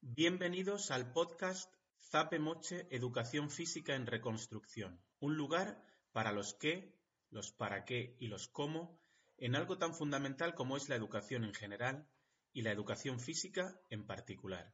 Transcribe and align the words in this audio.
Bienvenidos 0.00 0.90
al 0.90 1.12
podcast 1.12 1.70
Zape 1.98 2.38
Moche 2.38 2.86
Educación 2.90 3.50
Física 3.50 3.94
en 3.94 4.06
Reconstrucción, 4.06 5.02
un 5.18 5.36
lugar 5.36 5.84
para 6.12 6.32
los 6.32 6.54
qué, 6.54 6.96
los 7.30 7.52
para 7.52 7.84
qué 7.84 8.16
y 8.20 8.28
los 8.28 8.48
cómo 8.48 9.00
en 9.38 9.56
algo 9.56 9.76
tan 9.76 9.94
fundamental 9.94 10.54
como 10.54 10.76
es 10.76 10.88
la 10.88 10.94
educación 10.94 11.44
en 11.44 11.52
general 11.52 12.08
y 12.52 12.62
la 12.62 12.70
educación 12.70 13.18
física 13.18 13.78
en 13.90 14.06
particular. 14.06 14.72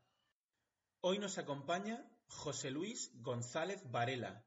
Hoy 1.01 1.19
nos 1.19 1.39
acompaña 1.39 2.07
José 2.27 2.71
Luis 2.71 3.11
González 3.15 3.83
Varela, 3.91 4.45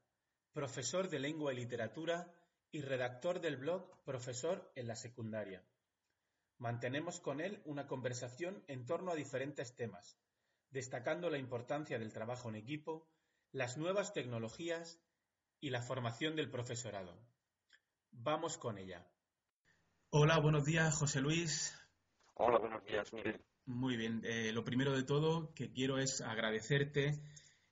profesor 0.51 1.09
de 1.09 1.19
lengua 1.19 1.51
y 1.51 1.57
literatura 1.57 2.31
y 2.71 2.81
redactor 2.81 3.41
del 3.41 3.57
blog 3.57 4.03
Profesor 4.03 4.71
en 4.75 4.87
la 4.87 4.95
secundaria. 4.95 5.65
Mantenemos 6.57 7.19
con 7.19 7.41
él 7.41 7.61
una 7.65 7.87
conversación 7.87 8.63
en 8.67 8.85
torno 8.85 9.11
a 9.11 9.15
diferentes 9.15 9.75
temas, 9.75 10.17
destacando 10.69 11.29
la 11.29 11.37
importancia 11.37 11.99
del 11.99 12.13
trabajo 12.13 12.49
en 12.49 12.55
equipo, 12.55 13.07
las 13.51 13.77
nuevas 13.77 14.13
tecnologías 14.13 15.01
y 15.59 15.69
la 15.69 15.81
formación 15.81 16.35
del 16.35 16.49
profesorado. 16.49 17.17
Vamos 18.11 18.57
con 18.57 18.77
ella. 18.77 19.07
Hola, 20.09 20.39
buenos 20.39 20.65
días, 20.65 20.95
José 20.95 21.21
Luis. 21.21 21.73
Hola, 22.35 22.59
buenos 22.59 22.83
días, 22.85 23.11
Miguel. 23.13 23.41
Muy 23.65 23.95
bien. 23.95 24.21
Eh, 24.25 24.51
lo 24.51 24.63
primero 24.63 24.95
de 24.95 25.03
todo 25.03 25.53
que 25.53 25.71
quiero 25.71 25.97
es 25.97 26.21
agradecerte 26.21 27.21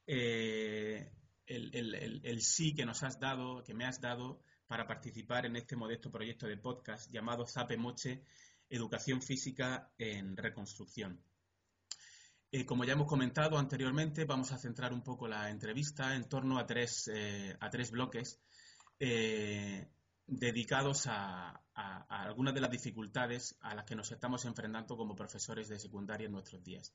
eh, 0.07 1.11
el, 1.45 2.41
sí 2.41 2.73
que 2.73 2.85
nos 2.85 3.03
has 3.03 3.19
dado, 3.19 3.63
que 3.63 3.73
me 3.73 3.85
has 3.85 3.99
dado 3.99 4.41
para 4.67 4.87
participar 4.87 5.45
en 5.45 5.55
este 5.55 5.75
modesto 5.75 6.11
proyecto 6.11 6.47
de 6.47 6.57
podcast 6.57 7.11
llamado 7.11 7.45
Zape 7.45 7.77
Moche, 7.77 8.23
Educación 8.71 9.21
Física 9.21 9.91
en 9.97 10.35
Reconstrucción. 10.35 11.21
Eh, 12.51 12.65
como 12.65 12.83
ya 12.83 12.93
hemos 12.93 13.07
comentado 13.07 13.57
anteriormente, 13.57 14.25
vamos 14.25 14.51
a 14.51 14.57
centrar 14.57 14.93
un 14.93 15.03
poco 15.03 15.27
la 15.27 15.49
entrevista 15.49 16.15
en 16.15 16.27
torno 16.27 16.57
a 16.57 16.65
tres, 16.65 17.09
a 17.59 17.69
tres 17.69 17.91
bloques 17.91 18.39
dedicados 20.31 21.07
a, 21.07 21.61
algunas 22.07 22.53
de 22.53 22.61
las 22.61 22.71
dificultades 22.71 23.57
a 23.61 23.75
las 23.75 23.85
que 23.85 23.95
nos 23.95 24.11
estamos 24.11 24.45
enfrentando 24.45 24.95
como 24.95 25.15
profesores 25.15 25.67
de 25.67 25.79
secundaria 25.79 26.27
en 26.27 26.31
nuestros 26.31 26.63
días. 26.63 26.93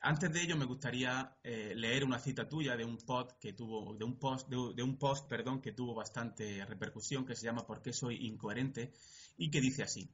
Antes 0.00 0.32
de 0.32 0.42
ello, 0.42 0.56
me 0.56 0.64
gustaría 0.64 1.36
eh, 1.42 1.72
leer 1.74 2.04
una 2.04 2.18
cita 2.18 2.48
tuya 2.48 2.76
de 2.76 2.84
un 2.84 2.98
post 2.98 3.32
que 3.40 3.52
tuvo, 3.52 3.94
de 3.96 4.04
un 4.04 4.18
post, 4.18 4.48
de, 4.48 4.82
un 4.82 4.96
post, 4.96 5.28
perdón, 5.28 5.60
que 5.60 5.72
tuvo 5.72 5.94
bastante 5.94 6.64
repercusión, 6.64 7.26
que 7.26 7.34
se 7.34 7.44
llama 7.44 7.66
¿Por 7.66 7.82
qué 7.82 7.92
soy 7.92 8.26
incoherente? 8.26 8.92
y 9.36 9.50
que 9.50 9.60
dice 9.60 9.82
así: 9.82 10.08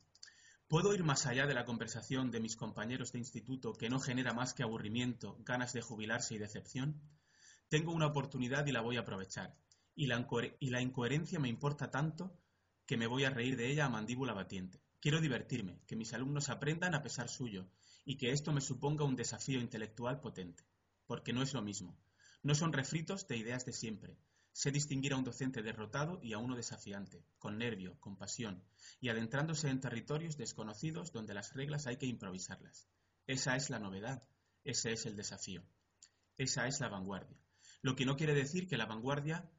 Puedo 0.74 0.92
ir 0.92 1.04
más 1.04 1.24
allá 1.26 1.46
de 1.46 1.54
la 1.54 1.64
conversación 1.64 2.32
de 2.32 2.40
mis 2.40 2.56
compañeros 2.56 3.12
de 3.12 3.20
instituto 3.20 3.74
que 3.74 3.88
no 3.88 4.00
genera 4.00 4.32
más 4.32 4.54
que 4.54 4.64
aburrimiento, 4.64 5.36
ganas 5.44 5.72
de 5.72 5.82
jubilarse 5.82 6.34
y 6.34 6.38
decepción. 6.38 7.00
Tengo 7.68 7.92
una 7.92 8.08
oportunidad 8.08 8.66
y 8.66 8.72
la 8.72 8.80
voy 8.80 8.96
a 8.96 9.02
aprovechar 9.02 9.56
y 9.94 10.08
la, 10.08 10.80
incoherencia 10.80 11.38
me 11.38 11.48
importa 11.48 11.92
tanto 11.92 12.36
que 12.86 12.96
me 12.96 13.06
voy 13.06 13.22
a 13.22 13.30
reír 13.30 13.56
de 13.56 13.70
ella 13.70 13.84
a 13.84 13.88
mandíbula 13.88 14.32
batiente. 14.32 14.82
Quiero 14.98 15.20
divertirme, 15.20 15.78
que 15.86 15.94
mis 15.94 16.12
alumnos 16.12 16.48
aprendan 16.48 16.96
a 16.96 17.04
pesar 17.04 17.28
suyo 17.28 17.68
y 18.04 18.16
que 18.16 18.32
esto 18.32 18.52
me 18.52 18.60
suponga 18.60 19.04
un 19.04 19.14
desafío 19.14 19.60
intelectual 19.60 20.18
potente, 20.18 20.64
porque 21.06 21.32
no 21.32 21.42
es 21.42 21.54
lo 21.54 21.62
mismo. 21.62 21.96
No 22.42 22.56
son 22.56 22.72
refritos 22.72 23.28
de 23.28 23.36
ideas 23.36 23.64
de 23.64 23.74
siempre. 23.74 24.18
Sé 24.54 24.70
distinguir 24.70 25.12
a 25.12 25.16
un 25.16 25.24
docente 25.24 25.62
derrotado 25.62 26.20
y 26.22 26.32
a 26.32 26.38
uno 26.38 26.54
desafiante, 26.54 27.26
con 27.38 27.58
nervio, 27.58 27.98
con 27.98 28.16
pasión, 28.16 28.64
y 29.00 29.08
adentrándose 29.08 29.68
en 29.68 29.80
territorios 29.80 30.36
desconocidos 30.36 31.12
donde 31.12 31.34
las 31.34 31.52
reglas 31.54 31.88
hay 31.88 31.96
que 31.96 32.06
improvisarlas. 32.06 32.88
Esa 33.26 33.56
es 33.56 33.68
la 33.68 33.80
novedad, 33.80 34.22
ese 34.62 34.92
es 34.92 35.06
el 35.06 35.16
desafío, 35.16 35.64
esa 36.38 36.68
es 36.68 36.78
la 36.78 36.88
vanguardia. 36.88 37.36
Lo 37.82 37.96
que 37.96 38.06
no 38.06 38.16
quiere 38.16 38.32
decir 38.32 38.68
que 38.68 38.76
la 38.76 38.86
vanguardia 38.86 39.50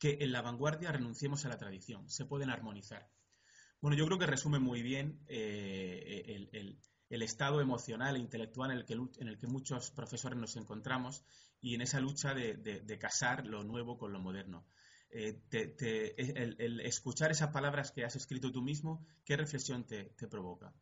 que 0.00 0.16
en 0.20 0.32
la 0.32 0.42
vanguardia 0.42 0.90
renunciemos 0.90 1.44
a 1.44 1.50
la 1.50 1.58
tradición, 1.58 2.08
se 2.08 2.24
pueden 2.24 2.50
armonizar. 2.50 3.08
Bueno, 3.80 3.96
yo 3.96 4.06
creo 4.06 4.18
que 4.18 4.26
resume 4.26 4.58
muy 4.58 4.82
bien 4.82 5.22
eh, 5.28 6.48
el, 7.10 7.22
estado 7.22 7.60
emocional 7.60 8.16
e 8.16 8.18
intelectual 8.18 8.70
en 8.72 8.78
el, 8.78 8.84
que, 8.86 8.94
en 8.94 9.28
el 9.28 9.38
que 9.38 9.46
muchos 9.46 9.90
profesores 9.90 10.38
nos 10.38 10.56
encontramos 10.56 11.22
y 11.60 11.74
en 11.74 11.82
esa 11.82 12.00
lucha 12.00 12.34
de, 12.34 12.98
casar 12.98 13.46
lo 13.46 13.64
nuevo 13.64 13.98
con 13.98 14.12
lo 14.12 14.20
moderno. 14.20 14.66
Eh, 15.10 15.40
el, 16.16 16.80
escuchar 16.80 17.30
esas 17.30 17.50
palabras 17.50 17.92
que 17.92 18.04
has 18.04 18.16
escrito 18.16 18.52
tú 18.52 18.62
mismo, 18.62 19.04
¿qué 19.24 19.36
reflexión 19.36 19.84
te 19.84 20.28
provoca? 20.28 20.72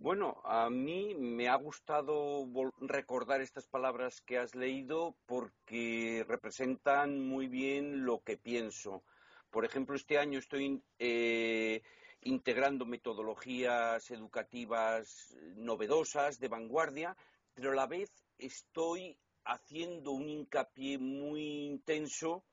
Bueno, 0.00 0.40
a 0.44 0.70
mí 0.70 1.16
me 1.16 1.48
ha 1.48 1.56
gustado 1.56 2.46
recordar 2.80 3.40
estas 3.40 3.66
palabras 3.66 4.20
que 4.20 4.38
has 4.38 4.54
leído 4.54 5.16
porque 5.26 6.24
representan 6.28 7.18
muy 7.18 7.48
bien 7.48 8.04
lo 8.04 8.22
que 8.22 8.36
pienso. 8.36 9.02
Por 9.50 9.64
ejemplo, 9.64 9.96
este 9.96 10.16
año 10.16 10.38
estoy 10.38 10.80
eh, 11.00 11.82
integrando 12.20 12.86
metodologías 12.86 14.08
educativas 14.12 15.36
novedosas, 15.56 16.38
de 16.38 16.46
vanguardia, 16.46 17.16
pero 17.52 17.72
a 17.72 17.74
la 17.74 17.88
vez 17.88 18.12
estoy 18.38 19.18
haciendo 19.48 20.12
un 20.12 20.28
hincapié 20.28 20.98
muy 20.98 21.64
intenso 21.64 22.44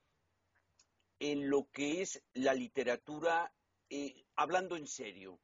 en 1.18 1.50
lo 1.50 1.68
que 1.70 2.00
es 2.02 2.22
la 2.32 2.54
literatura, 2.54 3.52
eh, 3.90 4.24
hablando 4.34 4.76
en 4.76 4.86
serio. 4.86 5.38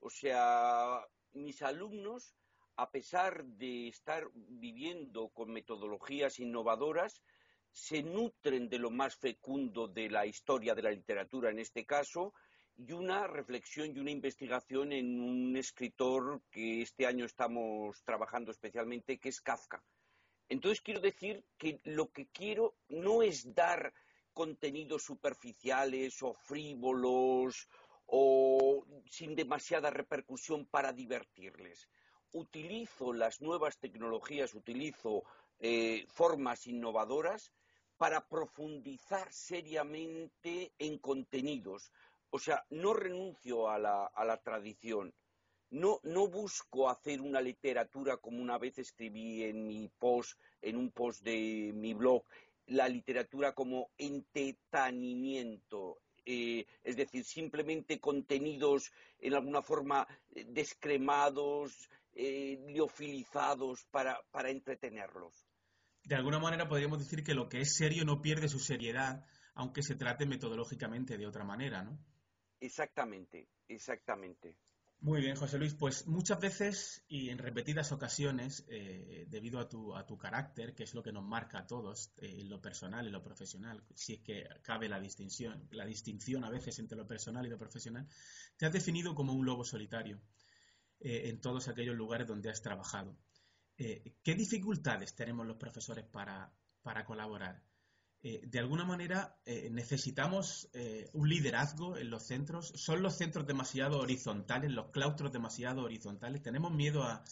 O 0.00 0.10
sea, 0.10 1.00
mis 1.32 1.62
alumnos, 1.62 2.34
a 2.76 2.90
pesar 2.90 3.44
de 3.44 3.88
estar 3.88 4.28
viviendo 4.34 5.30
con 5.30 5.50
metodologías 5.50 6.38
innovadoras, 6.40 7.22
se 7.72 8.02
nutren 8.02 8.68
de 8.68 8.78
lo 8.78 8.90
más 8.90 9.16
fecundo 9.16 9.88
de 9.88 10.10
la 10.10 10.26
historia 10.26 10.74
de 10.74 10.82
la 10.82 10.90
literatura 10.90 11.50
en 11.50 11.58
este 11.58 11.86
caso 11.86 12.34
y 12.76 12.92
una 12.92 13.26
reflexión 13.26 13.96
y 13.96 13.98
una 13.98 14.10
investigación 14.10 14.92
en 14.92 15.20
un 15.20 15.56
escritor 15.56 16.42
que 16.50 16.82
este 16.82 17.06
año 17.06 17.24
estamos 17.24 18.02
trabajando 18.04 18.50
especialmente, 18.50 19.18
que 19.18 19.30
es 19.30 19.40
Kafka. 19.40 19.82
Entonces 20.48 20.80
quiero 20.80 21.00
decir 21.00 21.44
que 21.58 21.80
lo 21.84 22.10
que 22.10 22.26
quiero 22.28 22.74
no 22.88 23.22
es 23.22 23.54
dar 23.54 23.92
contenidos 24.32 25.02
superficiales 25.02 26.22
o 26.22 26.34
frívolos 26.34 27.68
o 28.06 28.84
sin 29.10 29.34
demasiada 29.34 29.90
repercusión 29.90 30.64
para 30.66 30.92
divertirles. 30.92 31.88
Utilizo 32.32 33.12
las 33.12 33.40
nuevas 33.40 33.78
tecnologías, 33.78 34.54
utilizo 34.54 35.24
eh, 35.58 36.06
formas 36.08 36.66
innovadoras 36.66 37.52
para 37.96 38.26
profundizar 38.28 39.30
seriamente 39.32 40.72
en 40.78 40.98
contenidos. 40.98 41.90
O 42.30 42.38
sea, 42.38 42.64
no 42.70 42.94
renuncio 42.94 43.68
a 43.68 43.78
la, 43.78 44.06
a 44.06 44.24
la 44.24 44.36
tradición. 44.38 45.12
No, 45.70 46.00
no, 46.02 46.28
busco 46.28 46.88
hacer 46.88 47.20
una 47.20 47.40
literatura 47.40 48.16
como 48.16 48.40
una 48.40 48.58
vez 48.58 48.78
escribí 48.78 49.44
en 49.44 49.66
mi 49.66 49.88
post, 49.98 50.38
en 50.62 50.76
un 50.76 50.90
post 50.90 51.22
de 51.22 51.72
mi 51.74 51.92
blog, 51.92 52.24
la 52.66 52.88
literatura 52.88 53.54
como 53.54 53.90
entretenimiento, 53.98 56.00
eh, 56.24 56.66
es 56.82 56.96
decir, 56.96 57.24
simplemente 57.24 58.00
contenidos 58.00 58.92
en 59.18 59.34
alguna 59.34 59.62
forma 59.62 60.06
eh, 60.34 60.44
descremados, 60.48 61.88
eh, 62.12 62.58
liofilizados 62.66 63.84
para, 63.90 64.20
para 64.30 64.50
entretenerlos. 64.50 65.46
De 66.04 66.14
alguna 66.14 66.38
manera 66.38 66.68
podríamos 66.68 66.98
decir 66.98 67.22
que 67.22 67.34
lo 67.34 67.48
que 67.48 67.60
es 67.60 67.76
serio 67.76 68.04
no 68.04 68.22
pierde 68.22 68.48
su 68.48 68.58
seriedad, 68.58 69.26
aunque 69.54 69.82
se 69.82 69.94
trate 69.94 70.26
metodológicamente 70.26 71.18
de 71.18 71.26
otra 71.26 71.44
manera, 71.44 71.82
¿no? 71.82 71.98
Exactamente, 72.60 73.48
exactamente. 73.68 74.56
Muy 75.00 75.20
bien, 75.20 75.36
José 75.36 75.58
Luis. 75.58 75.74
Pues 75.74 76.08
muchas 76.08 76.40
veces 76.40 77.04
y 77.08 77.28
en 77.30 77.38
repetidas 77.38 77.92
ocasiones, 77.92 78.64
eh, 78.68 79.26
debido 79.28 79.60
a 79.60 79.68
tu, 79.68 79.94
a 79.94 80.04
tu 80.04 80.18
carácter, 80.18 80.74
que 80.74 80.82
es 80.82 80.92
lo 80.92 81.04
que 81.04 81.12
nos 81.12 81.24
marca 81.24 81.60
a 81.60 81.66
todos, 81.68 82.12
eh, 82.16 82.40
en 82.40 82.48
lo 82.48 82.60
personal 82.60 83.06
y 83.06 83.10
lo 83.10 83.22
profesional, 83.22 83.84
si 83.94 84.14
es 84.14 84.20
que 84.20 84.48
cabe 84.62 84.88
la 84.88 84.98
distinción, 84.98 85.68
la 85.70 85.86
distinción 85.86 86.44
a 86.44 86.50
veces 86.50 86.80
entre 86.80 86.98
lo 86.98 87.06
personal 87.06 87.46
y 87.46 87.48
lo 87.48 87.58
profesional, 87.58 88.08
te 88.56 88.66
has 88.66 88.72
definido 88.72 89.14
como 89.14 89.32
un 89.32 89.46
lobo 89.46 89.64
solitario 89.64 90.20
eh, 90.98 91.28
en 91.28 91.40
todos 91.40 91.68
aquellos 91.68 91.94
lugares 91.94 92.26
donde 92.26 92.50
has 92.50 92.60
trabajado. 92.60 93.16
¿Qué 93.76 94.34
dificultades 94.34 95.14
tenemos 95.14 95.46
los 95.46 95.56
profesores 95.56 96.04
para, 96.04 96.52
para 96.82 97.04
colaborar? 97.04 97.62
Eh, 98.20 98.40
de 98.44 98.58
alguna 98.58 98.84
manera 98.84 99.38
eh, 99.44 99.68
necesitamos 99.70 100.68
eh, 100.72 101.08
un 101.12 101.28
liderazgo 101.28 101.96
en 101.96 102.10
los 102.10 102.24
centros. 102.24 102.72
Son 102.74 103.02
los 103.02 103.16
centros 103.16 103.46
demasiado 103.46 104.00
horizontales, 104.00 104.72
los 104.72 104.90
claustros 104.90 105.32
demasiado 105.32 105.84
horizontales. 105.84 106.42
Tenemos 106.42 106.72
miedo 106.72 107.04
a, 107.04 107.24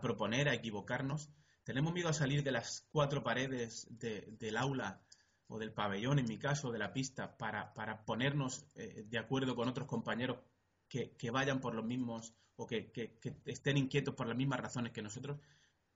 proponer, 0.00 0.48
a 0.48 0.54
equivocarnos. 0.54 1.30
Tenemos 1.64 1.92
miedo 1.92 2.08
a 2.08 2.12
salir 2.12 2.44
de 2.44 2.52
las 2.52 2.86
cuatro 2.92 3.24
paredes 3.24 3.88
del 3.90 4.56
aula 4.56 5.02
o 5.48 5.58
del 5.58 5.72
pabellón, 5.72 6.20
en 6.20 6.26
mi 6.26 6.38
caso, 6.38 6.70
de 6.70 6.78
la 6.78 6.92
pista, 6.92 7.36
para, 7.36 8.04
ponernos 8.04 8.66
de 8.74 9.18
acuerdo 9.18 9.56
con 9.56 9.68
otros 9.68 9.88
compañeros 9.88 10.38
que, 10.88 11.30
vayan 11.30 11.60
por 11.60 11.74
los 11.74 11.84
mismos 11.84 12.34
o 12.56 12.66
que, 12.66 13.18
estén 13.44 13.76
inquietos 13.76 14.14
por 14.14 14.26
las 14.26 14.36
mismas 14.36 14.60
razones 14.60 14.92
que 14.92 15.02
nosotros, 15.02 15.38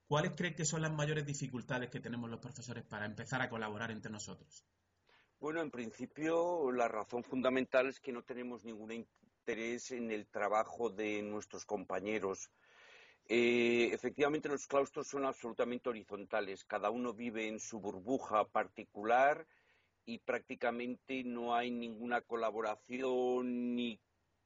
¿cuáles 0.07 0.33
creen 0.35 0.55
que 0.55 0.65
son 0.65 0.81
las 0.81 0.93
mayores 0.93 1.25
dificultades 1.25 1.89
que 1.89 1.99
tenemos 1.99 2.29
los 2.29 2.39
profesores 2.39 2.83
para 2.83 3.05
empezar 3.05 3.41
a 3.41 3.49
colaborar 3.49 3.91
entre 3.91 4.11
nosotros? 4.11 4.65
Bueno, 5.39 5.61
en 5.61 5.71
principio 5.71 6.71
la 6.71 6.87
razón 6.87 7.23
fundamental 7.23 7.87
es 7.87 7.99
que 7.99 8.11
no 8.11 8.23
tenemos 8.23 8.63
ningún 8.63 8.91
interés 8.91 9.91
en 9.91 10.11
el 10.11 10.27
trabajo 10.27 10.89
de 10.89 11.21
nuestros 11.21 11.65
compañeros. 11.65 12.49
Eh, 13.27 13.89
efectivamente, 13.91 14.49
los 14.49 14.67
claustros 14.67 15.07
son 15.07 15.25
absolutamente 15.25 15.89
horizontales. 15.89 16.63
Cada 16.63 16.89
uno 16.91 17.13
vive 17.13 17.47
en 17.47 17.59
su 17.59 17.79
burbuja 17.79 18.45
particular 18.45 19.47
y 20.05 20.19
prácticamente 20.19 21.23
no 21.23 21.55
hay 21.55 21.71
ninguna 21.71 22.21
colaboración 22.21 23.75
ni 23.75 23.99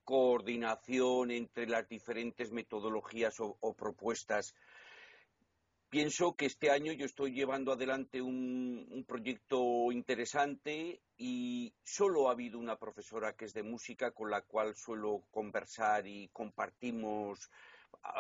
coordinación 0.05 1.31
entre 1.31 1.67
las 1.67 1.88
diferentes 1.88 2.51
metodologías 2.51 3.35
o, 3.39 3.73
propuestas. 3.73 4.55
Pienso 5.89 6.36
que 6.36 6.45
este 6.45 6.69
año 6.69 6.94
yo 6.94 7.07
estoy 7.07 7.31
llevando 7.31 7.71
adelante 7.71 8.21
un, 8.21 9.03
proyecto 9.07 9.91
interesante 9.91 11.01
y 11.18 11.74
solo 11.83 12.30
ha 12.30 12.33
habido 12.33 12.59
una 12.59 12.77
profesora 12.77 13.33
que 13.33 13.45
es 13.45 13.56
de 13.56 13.63
música 13.63 14.12
con 14.12 14.30
la 14.30 14.44
cual 14.44 14.75
suelo 14.75 15.24
conversar 15.31 16.06
y 16.06 16.27
compartimos 16.27 17.50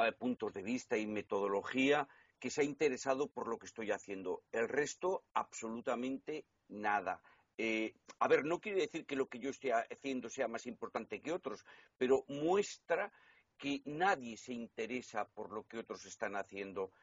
eh, 0.01 0.11
puntos 0.13 0.51
de 0.51 0.63
vista 0.63 0.97
y 0.97 1.05
metodología 1.05 2.07
que 2.39 2.49
se 2.49 2.61
ha 2.61 2.63
interesado 2.63 3.27
por 3.27 3.47
lo 3.47 3.59
que 3.59 3.67
estoy 3.67 3.91
haciendo. 3.91 4.41
El 4.51 4.67
resto, 4.67 5.25
absolutamente 5.35 6.47
nada. 6.69 7.21
Eh, 7.55 7.93
a 8.17 8.27
ver, 8.27 8.45
no 8.45 8.59
quiere 8.59 8.81
decir 8.81 9.05
que 9.05 9.15
lo 9.15 9.29
que 9.29 9.37
yo 9.37 9.51
esté 9.51 9.73
haciendo 9.73 10.27
sea 10.31 10.47
más 10.47 10.65
importante 10.65 11.21
que 11.21 11.33
otros, 11.33 11.63
pero 11.99 12.25
muestra 12.29 13.11
que 13.59 13.83
nadie 13.85 14.37
se 14.37 14.53
interesa 14.53 15.27
por 15.27 15.51
lo 15.51 15.67
que 15.67 15.77
otros 15.77 16.05
están 16.05 16.35
haciendo. 16.35 16.93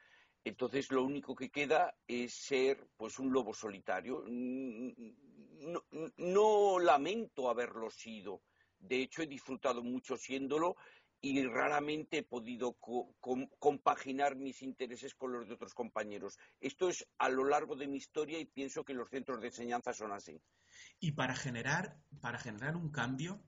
Entonces 0.47 0.93
lo 0.93 1.03
único 1.03 1.35
que 1.35 1.51
queda 1.51 1.97
es 2.07 2.33
ser 2.33 2.89
pues 2.97 3.19
un 3.19 3.33
lobo 3.33 3.53
solitario. 3.53 4.23
no 6.19 6.79
lamento 6.79 7.51
haberlo 7.51 7.91
sido. 7.91 8.43
De 8.79 9.03
hecho, 9.03 9.23
he 9.23 9.27
disfrutado 9.27 9.83
mucho 9.83 10.17
siéndolo 10.17 10.77
y 11.21 11.45
raramente 11.45 12.19
he 12.19 12.23
podido 12.23 12.79
compaginar 13.59 14.37
mis 14.37 14.63
intereses 14.63 15.17
con 15.17 15.33
los 15.33 15.49
de 15.49 15.55
otros 15.55 15.75
compañeros. 15.75 16.39
Esto 16.61 16.89
es 16.91 17.05
a 17.19 17.29
lo 17.29 17.43
largo 17.45 17.75
de 17.75 17.89
mi 17.89 17.97
historia 17.97 18.39
y 18.39 18.45
pienso 18.45 18.85
que 18.85 18.95
los 18.95 19.11
centros 19.11 19.41
de 19.41 19.49
enseñanza 19.49 19.93
son 19.93 20.13
así. 20.13 20.41
Y 21.01 21.11
para 21.11 21.35
generar, 21.35 21.99
para 22.21 22.39
generar 22.39 22.77
un 22.77 22.93
cambio 22.93 23.43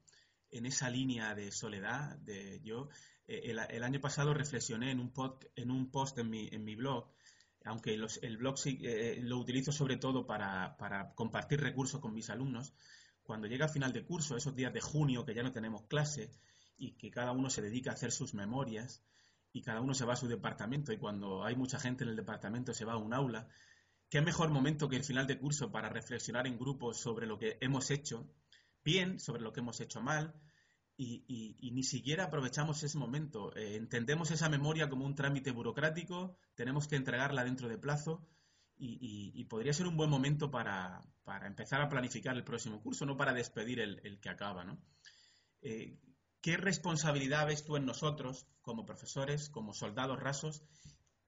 en 0.51 0.67
esa 0.67 0.91
línea 0.91 1.37
de 1.37 1.53
soledad, 1.53 2.17
de 2.17 2.61
yo, 2.61 2.89
eh, 3.29 3.55
el, 3.71 3.83
año 3.85 4.01
pasado 4.01 4.35
reflexioné 4.35 4.91
en 4.91 5.01
un, 5.01 5.13
en 5.55 5.71
un 5.71 5.91
post 5.91 6.19
en 6.19 6.31
mi, 6.31 6.49
en 6.51 6.65
mi 6.65 6.75
blog, 6.75 7.13
aunque 7.65 7.95
el 7.95 8.37
blog 8.39 8.57
eh, 8.65 9.19
lo 9.23 9.39
utilizo 9.39 9.71
sobre 9.71 9.97
todo 9.97 10.27
para, 10.27 10.77
para 10.77 11.15
compartir 11.15 11.61
recursos 11.61 12.01
con 12.01 12.15
mis 12.15 12.31
alumnos, 12.31 12.73
cuando 13.23 13.47
llega 13.47 13.67
a 13.67 13.69
final 13.69 13.93
de 13.93 14.05
curso, 14.05 14.37
esos 14.37 14.57
días 14.57 14.73
de 14.73 14.81
junio 14.81 15.25
que 15.25 15.35
ya 15.35 15.43
no 15.43 15.53
tenemos 15.53 15.83
clase, 15.87 16.31
y 16.79 16.93
que 16.93 17.11
cada 17.11 17.33
uno 17.33 17.51
se 17.51 17.61
dedica 17.61 17.91
a 17.91 17.95
hacer 17.95 18.13
sus 18.13 18.35
memorias 18.35 19.03
y 19.53 19.63
cada 19.63 19.81
uno 19.81 19.95
se 19.95 20.05
va 20.05 20.13
a 20.13 20.17
su 20.17 20.29
departamento 20.29 20.93
y 20.93 20.99
cuando 20.99 21.45
hay 21.45 21.57
mucha 21.57 21.79
gente 21.79 22.05
en 22.05 22.11
el 22.11 22.17
departamento 22.17 22.73
se 22.73 22.85
va 22.85 22.93
a 22.93 22.99
un 22.99 23.13
aula, 23.13 23.49
¿qué 24.09 24.21
mejor 24.21 24.51
momento 24.51 24.89
que 24.89 24.97
el 24.97 25.05
final 25.05 25.27
de 25.27 25.39
curso 25.39 25.73
para 25.73 25.89
reflexionar 25.89 26.47
en 26.47 26.59
grupo 26.59 26.95
sobre 26.95 27.27
lo 27.27 27.39
que 27.39 27.59
hemos 27.61 27.91
hecho 27.91 28.31
bien, 28.85 29.19
sobre 29.19 29.43
lo 29.43 29.53
que 29.53 29.61
hemos 29.61 29.81
hecho 29.81 30.01
mal? 30.01 30.35
Y, 31.01 31.71
ni 31.73 31.85
siquiera 31.85 32.25
aprovechamos 32.25 32.83
ese 32.83 32.99
momento. 32.99 33.55
Eh, 33.57 33.77
entendemos 33.77 34.33
esa 34.33 34.49
memoria 34.49 34.91
como 34.91 35.07
un 35.07 35.15
trámite 35.15 35.53
burocrático, 35.53 36.37
tenemos 36.57 36.89
que 36.89 36.97
entregarla 36.97 37.45
dentro 37.45 37.69
de 37.69 37.79
plazo 37.79 38.27
y, 38.77 39.45
podría 39.45 39.73
ser 39.73 39.87
un 39.87 39.97
buen 39.97 40.11
momento 40.11 40.51
para, 40.51 41.01
empezar 41.47 41.81
a 41.81 41.89
planificar 41.89 42.37
el 42.37 42.43
próximo 42.43 42.83
curso, 42.83 43.07
no 43.07 43.17
para 43.17 43.33
despedir 43.33 43.79
el, 43.79 44.19
que 44.21 44.29
acaba. 44.29 44.65
¿no? 44.65 44.83
Eh, 45.63 46.01
¿Qué 46.41 46.57
responsabilidad 46.57 47.47
ves 47.47 47.65
tú 47.65 47.77
en 47.77 47.87
nosotros, 47.87 48.49
como 48.61 48.85
profesores, 48.85 49.51
como 49.51 49.75
soldados 49.75 50.19
rasos? 50.19 50.65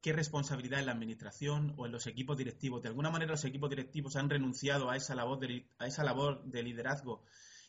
¿Qué 0.01 0.13
responsabilidad 0.13 0.81
en 0.81 0.87
la 0.87 0.93
administración 0.93 1.75
o 1.77 1.87
en 1.87 1.93
los 1.93 2.09
equipos 2.09 2.37
directivos? 2.37 2.83
De 2.83 2.89
alguna 2.89 3.11
manera 3.11 3.33
los 3.33 3.45
equipos 3.45 3.71
directivos 3.71 4.17
han 4.17 4.31
renunciado 4.31 4.91
a 4.91 4.97
esa 4.97 5.15
labor 5.15 5.39
de, 5.39 5.69
a 5.79 5.87
esa 5.87 6.03
labor 6.03 6.43
de 6.45 6.63
liderazgo 6.65 7.23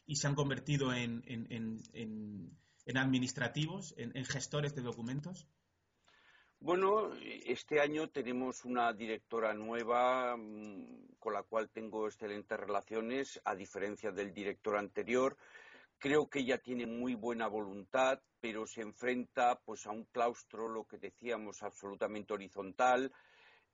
y 0.06 0.16
se 0.16 0.28
han 0.28 0.36
convertido 0.36 0.94
en, 0.94 1.24
administrativos, 2.96 3.94
en, 3.98 4.26
gestores 4.26 4.76
de 4.76 4.82
documentos. 4.82 5.48
Bueno, 6.60 7.12
este 7.46 7.82
año 7.82 8.10
tenemos 8.10 8.66
una 8.66 8.94
directora 8.94 9.54
nueva 9.54 10.38
mm, 10.38 11.16
con 11.18 11.34
la 11.34 11.42
cual 11.42 11.72
tengo 11.72 12.06
excelentes 12.06 12.60
relaciones, 12.60 13.42
a 13.46 13.56
diferencia 13.56 14.12
del 14.12 14.32
director 14.32 14.78
anterior. 14.78 15.38
Creo 15.98 16.30
que 16.30 16.40
ella 16.40 16.60
tiene 16.60 16.86
muy 16.86 17.16
buena 17.16 17.48
voluntad, 17.48 18.20
pero 18.40 18.68
se 18.68 18.82
enfrenta 18.82 19.60
pues 19.66 19.88
a 19.88 19.92
un 19.92 20.06
claustro, 20.06 20.68
lo 20.68 20.86
que 20.86 20.98
decíamos, 20.98 21.64
absolutamente 21.64 22.34
horizontal, 22.34 23.12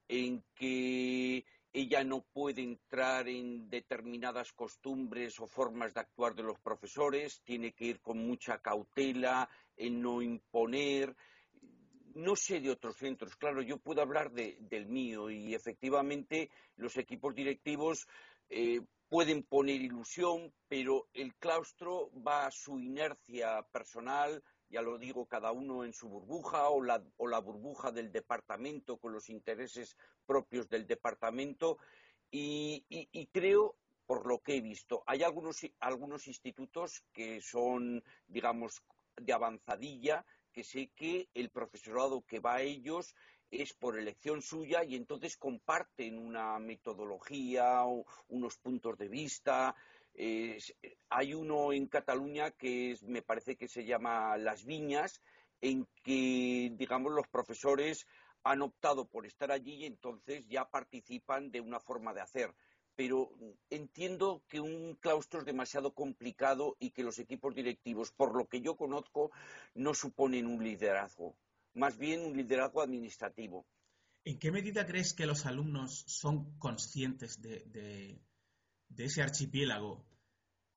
en 0.08 0.44
que 0.56 1.46
ella 1.74 2.04
no 2.04 2.22
puede 2.22 2.64
entrar 2.64 3.28
en 3.28 3.70
determinadas 3.70 4.54
costumbres 4.54 5.40
o 5.40 5.48
formas 5.48 5.94
de 5.94 6.02
actuar 6.02 6.34
de 6.34 6.44
los 6.44 6.60
profesores, 6.60 7.42
tiene 7.44 7.74
que 7.74 7.86
ir 7.86 8.02
con 8.02 8.18
mucha 8.18 8.60
cautela 8.60 9.50
en 9.76 10.02
no 10.02 10.22
imponer. 10.22 11.16
No 12.16 12.36
sé 12.36 12.60
de 12.60 12.72
otros 12.72 12.98
centros, 12.98 13.36
claro, 13.36 13.62
yo 13.62 13.78
puedo 13.78 14.02
hablar 14.02 14.32
del 14.32 14.88
mío 14.88 15.30
y 15.30 15.54
efectivamente 15.54 16.50
los 16.76 16.98
equipos 16.98 17.36
directivos 17.36 18.08
eh, 18.50 18.82
pueden 19.08 19.44
poner 19.44 19.82
ilusión, 19.82 20.52
pero 20.68 21.08
el 21.14 21.36
claustro 21.36 22.10
va 22.26 22.48
a 22.48 22.52
su 22.52 22.80
inercia 22.80 23.62
personal, 23.72 24.44
ya 24.70 24.82
lo 24.82 24.98
digo, 24.98 25.26
cada 25.26 25.52
uno 25.52 25.84
en 25.84 25.94
su 25.94 26.10
burbuja 26.10 26.70
o 26.70 26.82
la, 26.84 27.00
burbuja 27.40 27.92
del 27.92 28.12
departamento 28.12 28.98
con 28.98 29.14
los 29.14 29.30
intereses 29.30 29.96
propios 30.26 30.68
del 30.70 30.86
departamento 30.86 31.78
y, 32.30 33.30
creo, 33.32 33.76
por 34.06 34.26
lo 34.26 34.40
que 34.40 34.58
he 34.58 34.62
visto, 34.62 35.04
hay 35.06 35.24
algunos, 35.24 35.62
algunos 35.80 36.28
institutos 36.28 37.04
que 37.14 37.42
son, 37.42 38.04
digamos, 38.28 38.84
de 39.16 39.34
avanzadilla, 39.34 40.26
que 40.52 40.64
sé 40.64 40.92
que 40.96 41.30
el 41.34 41.50
profesorado 41.50 42.22
que 42.22 42.40
va 42.40 42.56
a 42.56 42.62
ellos 42.62 43.16
es 43.52 43.74
por 43.74 43.98
elección 43.98 44.42
suya 44.42 44.84
y 44.84 44.96
entonces 44.96 45.38
comparten 45.38 46.18
una 46.18 46.60
metodología, 46.60 47.86
o 47.86 48.06
unos 48.28 48.58
puntos 48.58 48.98
de 48.98 49.08
vista. 49.08 49.76
Hay 51.10 51.34
uno 51.34 51.74
en 51.74 51.88
Cataluña 51.88 52.52
que 52.52 52.98
me 53.04 53.22
parece 53.22 53.56
que 53.56 53.68
se 53.68 53.86
llama 53.86 54.38
Las 54.38 54.66
Viñas, 54.66 55.22
en 55.62 55.88
que, 56.04 56.72
digamos, 56.76 57.12
los 57.12 57.28
profesores 57.28 58.08
han 58.44 58.62
optado 58.62 59.06
por 59.06 59.26
estar 59.26 59.52
allí 59.52 59.76
y 59.76 59.86
entonces 59.86 60.46
ya 60.48 60.70
participan 60.70 61.52
de 61.52 61.62
una 61.62 61.80
forma 61.80 62.14
de 62.14 62.22
hacer. 62.22 62.54
Pero 62.96 63.32
entiendo 63.70 64.44
que 64.48 64.60
un 64.60 64.96
claustro 64.96 65.42
es 65.42 65.46
demasiado 65.46 65.94
complicado 65.94 66.76
y 66.80 66.92
que 66.92 67.04
los 67.04 67.20
equipos 67.20 67.54
directivos, 67.54 68.12
por 68.12 68.36
lo 68.36 68.48
que 68.48 68.62
yo 68.62 68.76
conozco, 68.76 69.32
no 69.76 69.94
suponen 69.94 70.48
un 70.48 70.64
liderazgo 70.64 71.36
más 71.78 71.98
bien 71.98 72.22
un 72.22 72.36
liderazgo 72.36 72.82
administrativo. 72.82 73.66
¿En 74.26 74.40
qué 74.40 74.52
medida 74.52 74.86
crees 74.86 75.14
que 75.14 75.26
los 75.26 75.46
alumnos 75.46 76.04
son 76.08 76.58
conscientes 76.58 77.42
de, 77.42 78.20
ese 78.96 79.22
archipiélago, 79.22 80.06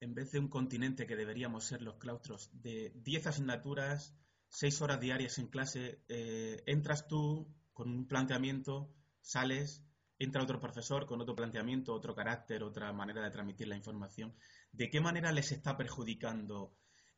en 0.00 0.14
vez 0.14 0.32
de 0.32 0.38
un 0.38 0.48
continente 0.48 1.06
que 1.06 1.16
deberíamos 1.16 1.64
ser 1.64 1.82
los 1.82 1.96
claustros, 1.96 2.50
de 2.52 2.92
10 2.96 3.26
asignaturas, 3.26 4.14
6 4.48 4.82
horas 4.82 5.00
diarias 5.00 5.38
en 5.38 5.48
clase, 5.48 6.02
eh, 6.08 6.62
entras 6.66 7.06
tú 7.06 7.54
con 7.72 7.90
un 7.90 8.06
planteamiento, 8.06 8.92
sales, 9.20 9.84
entra 10.18 10.42
otro 10.42 10.60
profesor 10.60 11.06
con 11.06 11.20
otro 11.20 11.34
planteamiento, 11.34 11.94
otro 11.94 12.14
carácter, 12.14 12.62
otra 12.62 12.92
manera 12.92 13.22
de 13.22 13.30
transmitir 13.30 13.68
la 13.68 13.76
información. 13.76 14.34
¿De 14.72 14.90
qué 14.90 15.00
manera 15.00 15.32
les 15.32 15.52
está 15.52 15.76
perjudicando 15.76 16.76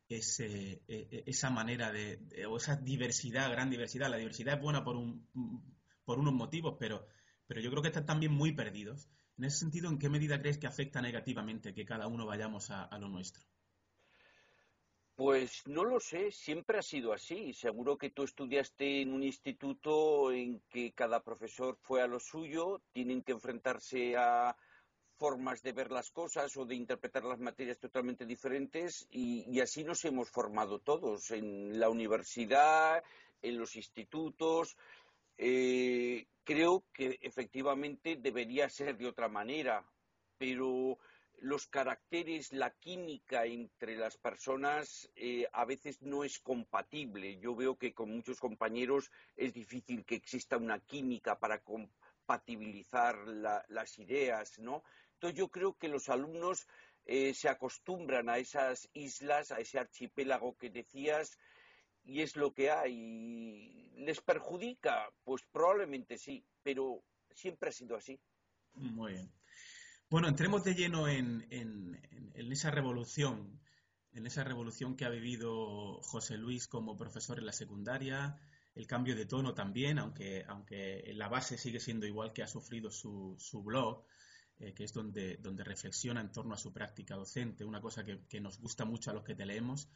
ese, 0.08 0.82
e, 0.88 1.08
e, 1.10 1.24
esa 1.26 1.50
manera 1.50 1.92
de, 1.92 2.20
o 2.46 2.56
esa 2.56 2.76
diversidad, 2.76 3.50
gran 3.50 3.70
diversidad. 3.70 4.10
La 4.10 4.16
diversidad 4.16 4.56
es 4.56 4.60
buena 4.60 4.84
por, 4.84 4.96
un, 4.96 5.28
por 6.04 6.18
unos 6.18 6.34
motivos, 6.34 6.76
pero, 6.78 7.06
pero 7.46 7.60
yo 7.60 7.70
creo 7.70 7.82
que 7.82 7.88
están 7.88 8.06
también 8.06 8.32
muy 8.32 8.52
perdidos. 8.52 9.08
En 9.38 9.44
ese 9.44 9.58
sentido, 9.58 9.88
¿en 9.88 9.98
qué 9.98 10.08
medida 10.08 10.40
crees 10.40 10.58
que 10.58 10.66
afecta 10.66 11.00
negativamente 11.00 11.72
que 11.74 11.84
cada 11.84 12.06
uno 12.06 12.26
vayamos 12.26 12.70
a, 12.70 12.96
lo 12.98 13.08
nuestro? 13.08 13.42
Pues 15.14 15.66
no 15.66 15.84
lo 15.84 16.00
sé, 16.00 16.30
siempre 16.30 16.78
ha 16.78 16.82
sido 16.82 17.12
así. 17.12 17.52
Seguro 17.52 17.96
que 17.96 18.10
tú 18.10 18.24
estudiaste 18.24 19.02
en 19.02 19.12
un 19.12 19.22
instituto 19.22 20.32
en 20.32 20.60
que 20.68 20.92
cada 20.92 21.22
profesor 21.22 21.76
fue 21.80 22.02
a 22.02 22.06
lo 22.06 22.18
suyo, 22.18 22.82
tienen 22.92 23.22
que 23.22 23.32
enfrentarse 23.32 24.16
a 24.16 24.56
formas 25.22 25.62
de 25.62 25.72
ver 25.72 25.92
las 25.92 26.10
cosas 26.10 26.56
o 26.56 26.64
de 26.64 26.74
interpretar 26.74 27.24
las 27.24 27.38
materias 27.38 27.78
totalmente 27.78 28.26
diferentes 28.26 29.06
y, 29.10 29.60
así 29.60 29.84
nos 29.84 30.04
hemos 30.04 30.28
formado 30.28 30.80
todos 30.80 31.30
en 31.30 31.78
la 31.78 31.88
universidad, 31.88 33.04
en 33.40 33.56
los 33.56 33.76
institutos. 33.76 34.76
Eh, 35.44 36.28
creo 36.44 36.84
que 36.92 37.18
efectivamente 37.20 38.14
debería 38.14 38.68
ser 38.68 38.96
de 38.96 39.08
otra 39.08 39.26
manera, 39.26 39.84
pero 40.38 40.98
los 41.40 41.66
caracteres, 41.66 42.52
la 42.52 42.70
química 42.70 43.44
entre 43.44 43.96
las 43.96 44.16
personas 44.16 45.10
eh, 45.16 45.48
a 45.52 45.64
veces 45.64 46.00
no 46.00 46.22
es 46.22 46.38
compatible. 46.38 47.38
Yo 47.40 47.56
veo 47.56 47.76
que 47.76 47.92
con 47.92 48.10
muchos 48.14 48.38
compañeros 48.38 49.10
es 49.34 49.52
difícil 49.52 50.04
que 50.04 50.14
exista 50.14 50.58
una 50.58 50.78
química 50.78 51.36
para 51.40 51.58
compatibilizar 51.58 53.16
las 53.26 53.98
ideas, 53.98 54.60
¿no? 54.60 54.84
Entonces 55.14 55.36
yo 55.36 55.48
creo 55.48 55.76
que 55.76 55.88
los 55.88 56.08
alumnos 56.08 56.68
eh, 57.04 57.34
se 57.34 57.48
acostumbran 57.48 58.28
a 58.28 58.38
esas 58.38 58.88
islas, 58.92 59.50
a 59.50 59.58
ese 59.58 59.80
archipiélago 59.80 60.56
que 60.56 60.70
decías, 60.70 61.36
y 62.04 62.20
es 62.22 62.36
lo 62.36 62.52
que 62.52 62.70
hay. 62.70 63.92
¿Les 63.96 64.20
perjudica? 64.20 65.08
Pues 65.24 65.42
probablemente 65.52 66.18
sí, 66.18 66.44
pero 66.62 67.02
siempre 67.30 67.68
ha 67.68 67.72
sido 67.72 67.96
así. 67.96 68.20
Muy 68.74 69.12
bien. 69.12 69.32
Bueno, 70.10 70.28
entremos 70.28 70.64
de 70.64 70.74
lleno 70.74 71.08
en, 71.08 71.46
esa 72.34 72.70
revolución, 72.70 73.60
en 74.12 74.26
esa 74.26 74.44
revolución 74.44 74.96
que 74.96 75.04
ha 75.04 75.10
vivido 75.10 76.02
José 76.02 76.36
Luis 76.36 76.68
como 76.68 76.96
profesor 76.96 77.38
en 77.38 77.46
la 77.46 77.52
secundaria, 77.52 78.38
el 78.74 78.86
cambio 78.86 79.16
de 79.16 79.26
tono 79.26 79.54
también, 79.54 79.98
aunque, 79.98 80.44
aunque 80.48 81.10
la 81.14 81.28
base 81.28 81.56
sigue 81.56 81.80
siendo 81.80 82.06
igual 82.06 82.32
que 82.32 82.42
ha 82.42 82.46
sufrido 82.46 82.90
su, 82.90 83.62
blog, 83.64 84.04
eh, 84.58 84.74
que 84.74 84.84
es 84.84 84.92
donde, 84.92 85.38
donde 85.38 85.64
reflexiona 85.64 86.20
en 86.20 86.32
torno 86.32 86.54
a 86.54 86.58
su 86.58 86.72
práctica 86.72 87.14
docente. 87.14 87.64
Una 87.64 87.80
cosa 87.80 88.04
que, 88.04 88.26
que, 88.28 88.40
nos 88.40 88.58
gusta 88.58 88.84
mucho 88.84 89.10
a 89.10 89.14
los 89.14 89.24
que 89.24 89.34
te 89.34 89.46
leemos 89.46 89.88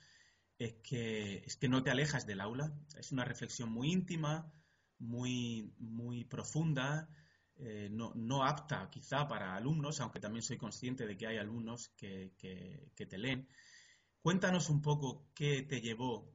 es 0.58 0.75
que, 0.82 1.38
es 1.46 1.56
que 1.56 1.68
no 1.68 1.82
te 1.82 1.90
alejas 1.90 2.26
del 2.26 2.40
aula. 2.40 2.72
Es 2.98 3.12
una 3.12 3.25
reflexión 3.25 3.70
muy 3.70 3.92
íntima, 3.92 4.52
muy, 4.98 5.75
muy 5.78 6.25
profunda 6.25 7.08
eh, 7.58 7.88
no, 7.90 8.44
apta 8.44 8.90
quizá 8.90 9.26
para 9.26 9.56
alumnos, 9.56 10.00
aunque 10.00 10.20
también 10.20 10.42
soy 10.42 10.58
consciente 10.58 11.06
de 11.06 11.16
que 11.16 11.26
hay 11.26 11.38
alumnos 11.38 11.88
que, 11.96 12.32
te 12.94 13.18
leen. 13.18 13.48
Cuéntanos 14.20 14.68
un 14.68 14.82
poco 14.82 15.30
qué 15.34 15.62
te 15.62 15.80
llevó. 15.80 16.30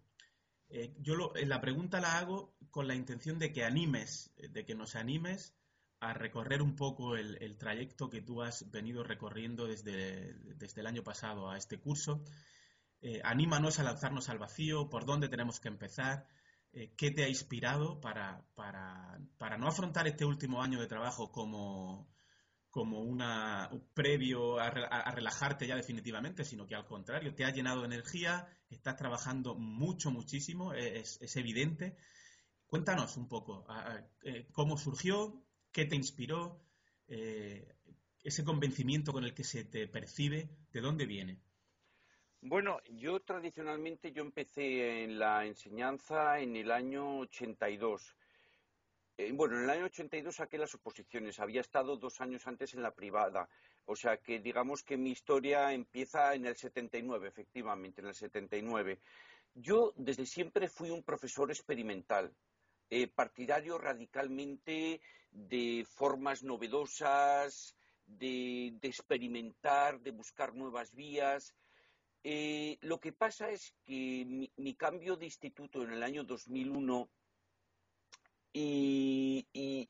Eh, 0.69 0.95
yo 0.99 1.33
eh, 1.35 1.45
la 1.45 1.61
pregunta 1.61 2.01
la 2.01 2.17
hago 2.17 2.55
con 2.71 2.87
la 2.87 2.95
intención 2.95 3.37
de 3.37 3.51
que 3.51 3.65
animes, 3.65 4.33
de 4.37 4.65
que 4.65 4.73
nos 4.73 4.95
animes 4.95 5.53
a 5.99 6.13
recorrer 6.13 6.63
un 6.63 6.75
poco 6.75 7.15
el, 7.15 7.57
trayecto 7.57 8.09
que 8.09 8.21
tú 8.21 8.41
has 8.41 8.71
venido 8.71 9.03
recorriendo 9.03 9.67
desde, 9.67 10.33
desde 10.55 10.81
el 10.81 10.87
año 10.87 11.03
pasado 11.03 11.51
a 11.51 11.57
este 11.57 11.77
curso. 11.79 12.23
Anímanos 13.23 13.79
a 13.79 13.83
lanzarnos 13.83 14.29
al 14.29 14.37
vacío, 14.39 14.89
por 14.89 15.05
dónde 15.05 15.29
tenemos 15.29 15.59
que 15.59 15.69
empezar, 15.69 16.27
eh, 16.73 16.93
¿qué 16.95 17.11
te 17.11 17.23
ha 17.23 17.29
inspirado 17.29 17.99
para, 17.99 18.45
no 19.59 19.67
afrontar 19.67 20.07
este 20.07 20.23
último 20.23 20.61
año 20.61 20.79
de 20.79 20.87
trabajo 20.87 21.29
como, 21.31 22.09
como 22.69 23.01
una, 23.01 23.67
un 23.71 23.85
previo 23.93 24.57
a, 24.57 24.69
relajarte 24.69 25.67
ya 25.67 25.75
definitivamente, 25.75 26.45
sino 26.45 26.65
que 26.67 26.75
al 26.75 26.85
contrario, 26.85 27.35
te 27.35 27.43
ha 27.43 27.51
llenado 27.51 27.81
de 27.81 27.87
energía, 27.87 28.47
estás 28.69 28.95
trabajando 28.95 29.55
mucho, 29.55 30.11
muchísimo, 30.11 30.73
e, 30.73 30.99
es, 30.99 31.35
evidente. 31.35 31.97
Cuéntanos 32.67 33.17
un 33.17 33.27
poco 33.27 33.65
eh, 34.23 34.47
cómo 34.53 34.77
surgió, 34.77 35.43
qué 35.73 35.85
te 35.85 35.97
inspiró, 35.97 36.63
eh, 37.07 37.75
ese 38.23 38.45
convencimiento 38.45 39.11
con 39.11 39.25
el 39.25 39.33
que 39.33 39.43
se 39.43 39.65
te 39.65 39.89
percibe, 39.89 40.49
de 40.71 40.79
dónde 40.79 41.05
viene. 41.05 41.41
Bueno, 42.43 42.79
yo 42.89 43.19
tradicionalmente 43.19 44.11
yo 44.11 44.23
empecé 44.23 45.03
en 45.03 45.19
la 45.19 45.45
enseñanza 45.45 46.39
en 46.39 46.55
el 46.55 46.71
año 46.71 47.19
82. 47.19 48.15
Eh, 49.15 49.31
bueno, 49.31 49.57
en 49.57 49.65
el 49.65 49.69
año 49.69 49.85
82 49.85 50.37
saqué 50.37 50.57
las 50.57 50.73
oposiciones. 50.73 51.39
Había 51.39 51.61
estado 51.61 51.97
dos 51.97 52.19
años 52.19 52.47
antes 52.47 52.73
en 52.73 52.81
la 52.81 52.95
privada. 52.95 53.47
O 53.85 53.95
sea 53.95 54.17
que 54.17 54.39
digamos 54.39 54.81
que 54.81 54.97
mi 54.97 55.11
historia 55.11 55.71
empieza 55.71 56.33
en 56.33 56.47
el 56.47 56.55
79, 56.55 57.27
efectivamente, 57.27 58.01
en 58.01 58.07
el 58.07 58.15
79. 58.15 58.99
Yo 59.53 59.93
desde 59.95 60.25
siempre 60.25 60.67
fui 60.67 60.89
un 60.89 61.03
profesor 61.03 61.51
experimental, 61.51 62.33
eh, 62.89 63.07
partidario 63.07 63.77
radicalmente 63.77 64.99
de 65.29 65.85
formas 65.87 66.41
novedosas, 66.41 67.75
de 68.07 68.73
experimentar, 68.81 69.99
de 69.99 70.09
buscar 70.09 70.55
nuevas 70.55 70.91
vías. 70.95 71.53
Eh, 72.23 72.77
lo 72.81 72.99
que 72.99 73.13
pasa 73.13 73.49
es 73.49 73.73
que 73.83 74.49
mi, 74.57 74.75
cambio 74.75 75.15
de 75.15 75.25
instituto 75.25 75.83
en 75.83 75.91
el 75.91 76.03
año 76.03 76.23
2001 76.23 77.09
y, 78.53 79.47
y, 79.53 79.89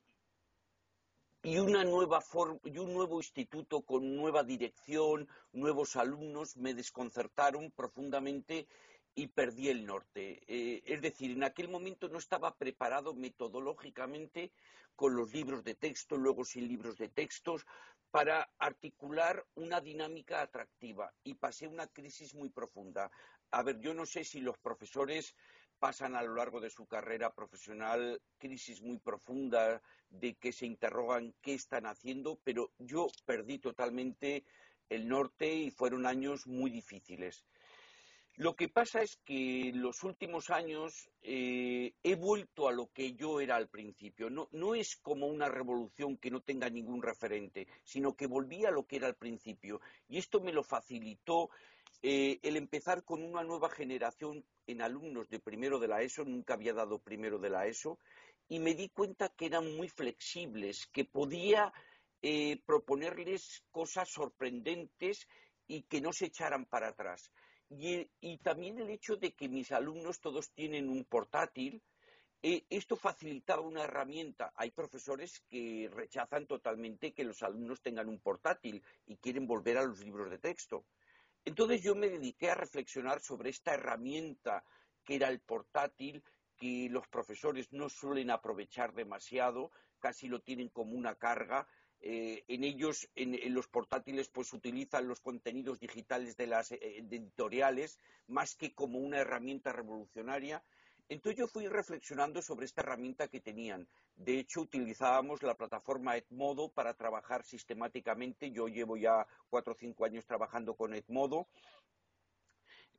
y 1.44 1.58
una 1.58 1.84
nueva 1.84 2.24
y 2.64 2.78
un 2.78 2.94
nuevo 2.94 3.18
instituto 3.18 3.82
con 3.82 4.16
nueva 4.16 4.44
dirección, 4.44 5.28
nuevos 5.52 5.98
alumnos, 5.98 6.56
me 6.56 6.74
desconcertaron 6.74 7.72
profundamente 7.72 8.68
y 9.16 9.28
perdí 9.28 9.70
el 9.70 9.86
norte. 9.86 10.42
Eh, 10.48 10.84
es 10.86 11.02
decir, 11.02 11.32
en 11.32 11.44
aquel 11.44 11.70
momento 11.70 12.10
no 12.10 12.18
estaba 12.18 12.56
preparado 12.56 13.14
metodológicamente 13.14 14.52
con 14.96 15.16
los 15.16 15.34
libros 15.34 15.64
de 15.64 15.76
texto, 15.76 16.18
luego 16.18 16.46
sin 16.46 16.68
libros 16.68 16.98
de 16.98 17.10
textos, 17.10 17.66
para 18.12 18.52
articular 18.60 19.46
una 19.56 19.80
dinámica 19.80 20.42
atractiva 20.42 21.14
y 21.24 21.36
pasé 21.36 21.68
una 21.68 21.88
crisis 21.88 22.36
muy 22.36 22.50
profunda. 22.50 23.10
A 23.52 23.64
ver, 23.64 23.80
yo 23.80 23.94
no 23.94 24.06
sé 24.06 24.24
si 24.24 24.42
los 24.42 24.58
profesores 24.58 25.34
pasan 25.80 26.16
a 26.16 26.22
lo 26.22 26.36
largo 26.36 26.60
de 26.60 26.70
su 26.70 26.86
carrera 26.86 27.34
profesional 27.34 28.22
crisis 28.38 28.82
muy 28.82 29.00
profundas 29.00 29.82
de 30.10 30.36
que 30.36 30.52
se 30.52 30.66
interrogan 30.66 31.34
qué 31.42 31.56
están 31.56 31.86
haciendo, 31.86 32.40
pero 32.44 32.72
yo 32.78 33.08
perdí 33.26 33.58
totalmente 33.58 34.46
el 34.90 35.08
norte 35.08 35.54
y 35.54 35.72
fueron 35.72 36.06
años 36.06 36.46
muy 36.46 36.70
difíciles. 36.70 37.46
Lo 38.36 38.56
que 38.56 38.70
pasa 38.70 39.02
es 39.02 39.18
que 39.18 39.70
en 39.70 39.82
los 39.82 40.04
últimos 40.04 40.50
años 40.50 41.10
eh, 41.22 41.94
he 42.02 42.16
vuelto 42.16 42.68
a 42.68 42.72
lo 42.72 42.88
que 42.88 43.14
yo 43.14 43.42
era 43.42 43.56
al 43.58 43.68
principio. 43.68 44.30
No, 44.30 44.76
es 44.76 44.96
como 44.96 45.28
una 45.28 45.50
revolución 45.50 46.18
que 46.18 46.32
no 46.32 46.42
tenga 46.42 46.70
ningún 46.70 47.02
referente, 47.02 47.68
sino 47.84 48.16
que 48.16 48.28
volví 48.28 48.66
a 48.66 48.72
lo 48.72 48.86
que 48.86 48.96
era 48.96 49.08
al 49.08 49.16
principio. 49.16 49.82
Y 50.08 50.18
esto 50.18 50.40
me 50.40 50.54
lo 50.54 50.64
facilitó 50.64 51.50
eh, 52.02 52.40
el 52.42 52.56
empezar 52.56 53.04
con 53.04 53.22
una 53.22 53.44
nueva 53.44 53.70
generación 53.70 54.46
en 54.66 54.82
alumnos 54.82 55.30
de 55.30 55.40
primero 55.40 55.78
de 55.78 55.90
la 55.90 56.02
ESO, 56.02 56.24
nunca 56.24 56.54
había 56.54 56.74
dado 56.74 57.00
primero 57.00 57.38
de 57.38 57.50
la 57.50 57.68
ESO, 57.68 58.00
y 58.48 58.60
me 58.60 58.74
di 58.74 58.90
cuenta 58.90 59.30
que 59.30 59.48
eran 59.48 59.76
muy 59.76 59.90
flexibles, 59.90 60.88
que 60.88 61.06
podía 61.06 61.72
eh, 62.22 62.62
proponerles 62.66 63.64
cosas 63.72 64.10
sorprendentes 64.10 65.28
y 65.68 65.84
que 65.84 66.02
no 66.02 66.14
se 66.14 66.26
echaran 66.26 66.66
para 66.66 66.90
atrás. 66.90 67.32
Y, 67.74 68.38
también 68.40 68.80
el 68.80 68.90
hecho 68.90 69.16
de 69.16 69.32
que 69.32 69.48
mis 69.48 69.72
alumnos 69.72 70.20
todos 70.20 70.52
tienen 70.52 70.90
un 70.90 71.06
portátil, 71.06 71.82
eh, 72.44 72.66
esto 72.70 72.98
facilitaba 72.98 73.62
una 73.62 73.84
herramienta. 73.84 74.52
Hay 74.56 74.72
profesores 74.72 75.40
que 75.48 75.90
rechazan 75.94 76.48
totalmente 76.48 77.14
que 77.14 77.24
los 77.24 77.42
alumnos 77.44 77.82
tengan 77.82 78.10
un 78.10 78.20
portátil 78.20 78.84
y 79.06 79.16
quieren 79.18 79.48
volver 79.48 79.78
a 79.78 79.84
los 79.84 80.00
libros 80.04 80.30
de 80.30 80.38
texto. 80.38 80.86
Entonces 81.46 81.82
yo 81.82 81.96
me 81.96 82.10
dediqué 82.10 82.50
a 82.50 82.56
reflexionar 82.56 83.22
sobre 83.22 83.50
esta 83.50 83.74
herramienta 83.74 84.66
que 85.06 85.16
era 85.16 85.30
el 85.30 85.40
portátil, 85.40 86.24
que 86.58 86.90
los 86.90 87.08
profesores 87.08 87.72
no 87.72 87.90
suelen 87.90 88.32
aprovechar 88.32 88.94
demasiado, 88.94 89.72
casi 90.00 90.28
lo 90.28 90.42
tienen 90.42 90.68
como 90.68 90.92
una 90.92 91.16
carga, 91.16 91.68
eh, 92.04 92.44
en 92.48 92.64
ellos, 92.64 93.08
en, 93.16 93.54
los 93.54 93.68
portátiles, 93.68 94.28
pues 94.30 94.54
utilizan 94.54 95.08
los 95.08 95.20
contenidos 95.20 95.80
digitales 95.80 96.36
de 96.36 96.48
las 96.48 96.72
eh, 96.72 96.80
editoriales 96.82 98.00
más 98.28 98.56
que 98.56 98.74
como 98.74 99.00
una 99.00 99.20
herramienta 99.20 99.72
revolucionaria. 99.72 100.64
Entonces 101.10 101.40
yo 101.40 101.48
fui 101.48 101.68
reflexionando 101.68 102.42
sobre 102.42 102.66
esta 102.66 102.82
herramienta 102.82 103.28
que 103.28 103.42
tenían. 103.42 103.88
De 104.16 104.40
hecho, 104.40 104.62
utilizábamos 104.62 105.44
la 105.44 105.56
plataforma 105.56 106.18
Edmodo 106.18 106.70
para 106.70 106.94
trabajar 106.94 107.44
sistemáticamente. 107.44 108.52
Yo 108.52 108.68
llevo 108.68 108.98
ya 108.98 109.28
cuatro 109.50 109.74
o 109.74 109.78
cinco 109.78 110.06
años 110.06 110.26
trabajando 110.26 110.74
con 110.74 110.94
Edmodo 110.94 111.48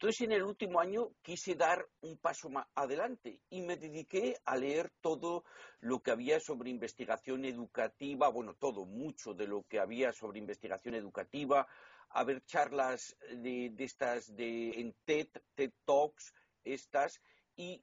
entonces, 0.03 0.23
en 0.23 0.33
el 0.33 0.43
último 0.43 0.81
año 0.81 1.13
quise 1.23 1.55
dar 1.55 1.89
un 2.01 2.19
paso 2.19 2.51
más 2.51 2.67
adelante 2.75 3.39
y 3.51 3.63
me 3.63 3.77
dediqué 3.77 4.37
a 4.45 4.57
leer 4.57 4.91
todo 5.01 5.45
lo 5.79 6.01
que 6.01 6.11
había 6.11 6.41
sobre 6.41 6.71
investigación 6.71 7.45
educativa, 7.45 8.29
bueno, 8.29 8.55
todo, 8.55 8.85
mucho 8.85 9.33
de 9.33 9.47
lo 9.47 9.63
que 9.63 9.79
había 9.79 10.13
sobre 10.13 10.41
investigación 10.41 10.97
educativa, 10.97 11.69
a 12.09 12.25
ver 12.25 12.45
charlas 12.47 13.17
de, 13.31 13.73
estas 13.79 14.35
de, 14.35 14.71
en 14.71 14.93
TED, 15.05 15.29
TED 15.55 15.71
Talks, 15.85 16.35
estas, 16.65 17.21
y 17.55 17.81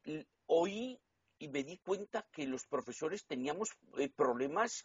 oí 0.48 1.00
y 1.38 1.48
me 1.48 1.64
di 1.64 1.78
cuenta 1.78 2.28
que 2.34 2.46
los 2.46 2.68
profesores 2.68 3.26
teníamos 3.26 3.70
eh, 3.98 4.10
problemas 4.14 4.84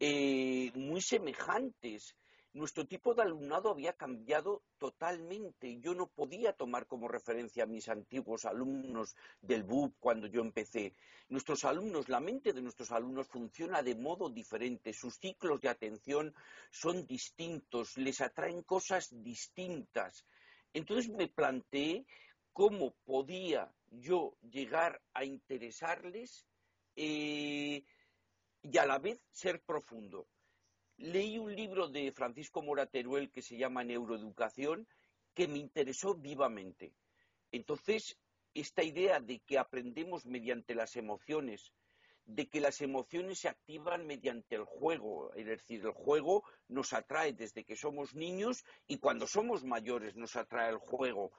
eh, 0.00 0.70
muy 0.74 1.00
semejantes 1.00 2.14
nuestro 2.54 2.86
tipo 2.86 3.14
de 3.14 3.22
alumnado 3.22 3.68
había 3.68 3.94
cambiado 3.94 4.62
totalmente. 4.78 5.80
Yo 5.80 5.92
no 5.92 6.06
podía 6.06 6.52
tomar 6.52 6.86
como 6.86 7.08
referencia 7.08 7.64
a 7.64 7.66
mis 7.66 7.88
antiguos 7.88 8.44
alumnos 8.44 9.16
del 9.42 9.64
BUP 9.64 9.96
cuando 9.98 10.28
yo 10.28 10.40
empecé. 10.40 10.94
Nuestros 11.28 11.64
alumnos, 11.64 12.08
la 12.08 12.20
mente 12.20 12.52
de 12.52 12.62
nuestros 12.62 12.92
alumnos 12.92 13.26
funciona 13.26 13.82
de 13.82 13.96
modo 13.96 14.30
diferente, 14.30 14.92
sus 14.92 15.18
ciclos 15.18 15.60
de 15.60 15.68
atención 15.68 16.32
son 16.70 17.06
distintos, 17.06 17.96
les 17.96 18.20
atraen 18.20 18.62
cosas 18.62 19.08
distintas. 19.10 20.24
Entonces 20.72 21.10
me 21.10 21.26
planteé 21.26 22.06
cómo 22.52 22.94
podía 23.04 23.72
yo 23.90 24.36
llegar 24.42 25.02
a 25.12 25.24
interesarles 25.24 26.46
eh, 26.94 27.84
y 28.62 28.78
a 28.78 28.86
la 28.86 29.00
vez 29.00 29.20
ser 29.32 29.60
profundo 29.62 30.28
leí 30.96 31.38
un 31.38 31.54
libro 31.54 31.88
de 31.88 32.12
Francisco 32.12 32.62
Morateruel 32.62 33.30
que 33.30 33.42
se 33.42 33.56
llama 33.56 33.84
Neuroeducación 33.84 34.86
que 35.34 35.48
me 35.48 35.58
interesó 35.58 36.14
vivamente. 36.14 36.94
Entonces, 37.50 38.18
esta 38.54 38.82
idea 38.82 39.20
de 39.20 39.40
que 39.40 39.58
aprendemos 39.58 40.26
mediante 40.26 40.74
las 40.74 40.96
emociones, 40.96 41.72
de 42.24 42.48
que 42.48 42.60
las 42.60 42.80
emociones 42.80 43.40
se 43.40 43.48
activan 43.48 44.06
mediante 44.06 44.54
el 44.54 44.64
juego, 44.64 45.34
es 45.34 45.46
decir, 45.46 45.84
el 45.84 45.92
juego 45.92 46.44
nos 46.68 46.92
atrae 46.92 47.32
desde 47.32 47.64
que 47.64 47.76
somos 47.76 48.14
niños 48.14 48.64
y 48.86 48.98
cuando 48.98 49.26
somos 49.26 49.64
mayores 49.64 50.16
nos 50.16 50.36
atrae 50.36 50.70
el 50.70 50.78
juego, 50.78 51.32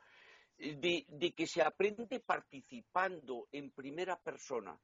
de, 0.58 1.06
de 1.08 1.32
que 1.34 1.48
se 1.48 1.62
aprende 1.62 2.20
participando 2.20 3.48
en 3.52 3.72
primera 3.72 4.18
persona. 4.20 4.80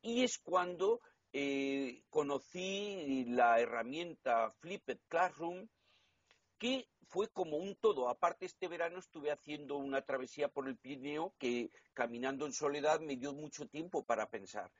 Y 0.00 0.22
es 0.22 0.38
cuando 0.38 1.00
eh, 1.36 2.04
conocí 2.10 3.24
la 3.26 3.58
herramienta 3.58 4.50
Flipped 4.50 5.00
Classroom, 5.08 5.66
que 6.58 6.88
fue 7.08 7.28
como 7.28 7.56
un 7.56 7.74
todo. 7.74 8.08
Aparte, 8.08 8.46
este 8.46 8.68
verano 8.68 9.00
estuve 9.00 9.32
haciendo 9.32 9.76
una 9.76 10.02
travesía 10.02 10.46
por 10.46 10.68
el 10.68 10.76
Pirineo 10.76 11.34
que, 11.36 11.72
caminando 11.92 12.46
en 12.46 12.52
soledad, 12.52 13.00
me 13.00 13.16
dio 13.16 13.32
mucho 13.32 13.66
tiempo 13.66 14.04
para 14.04 14.30
pensar. 14.30 14.70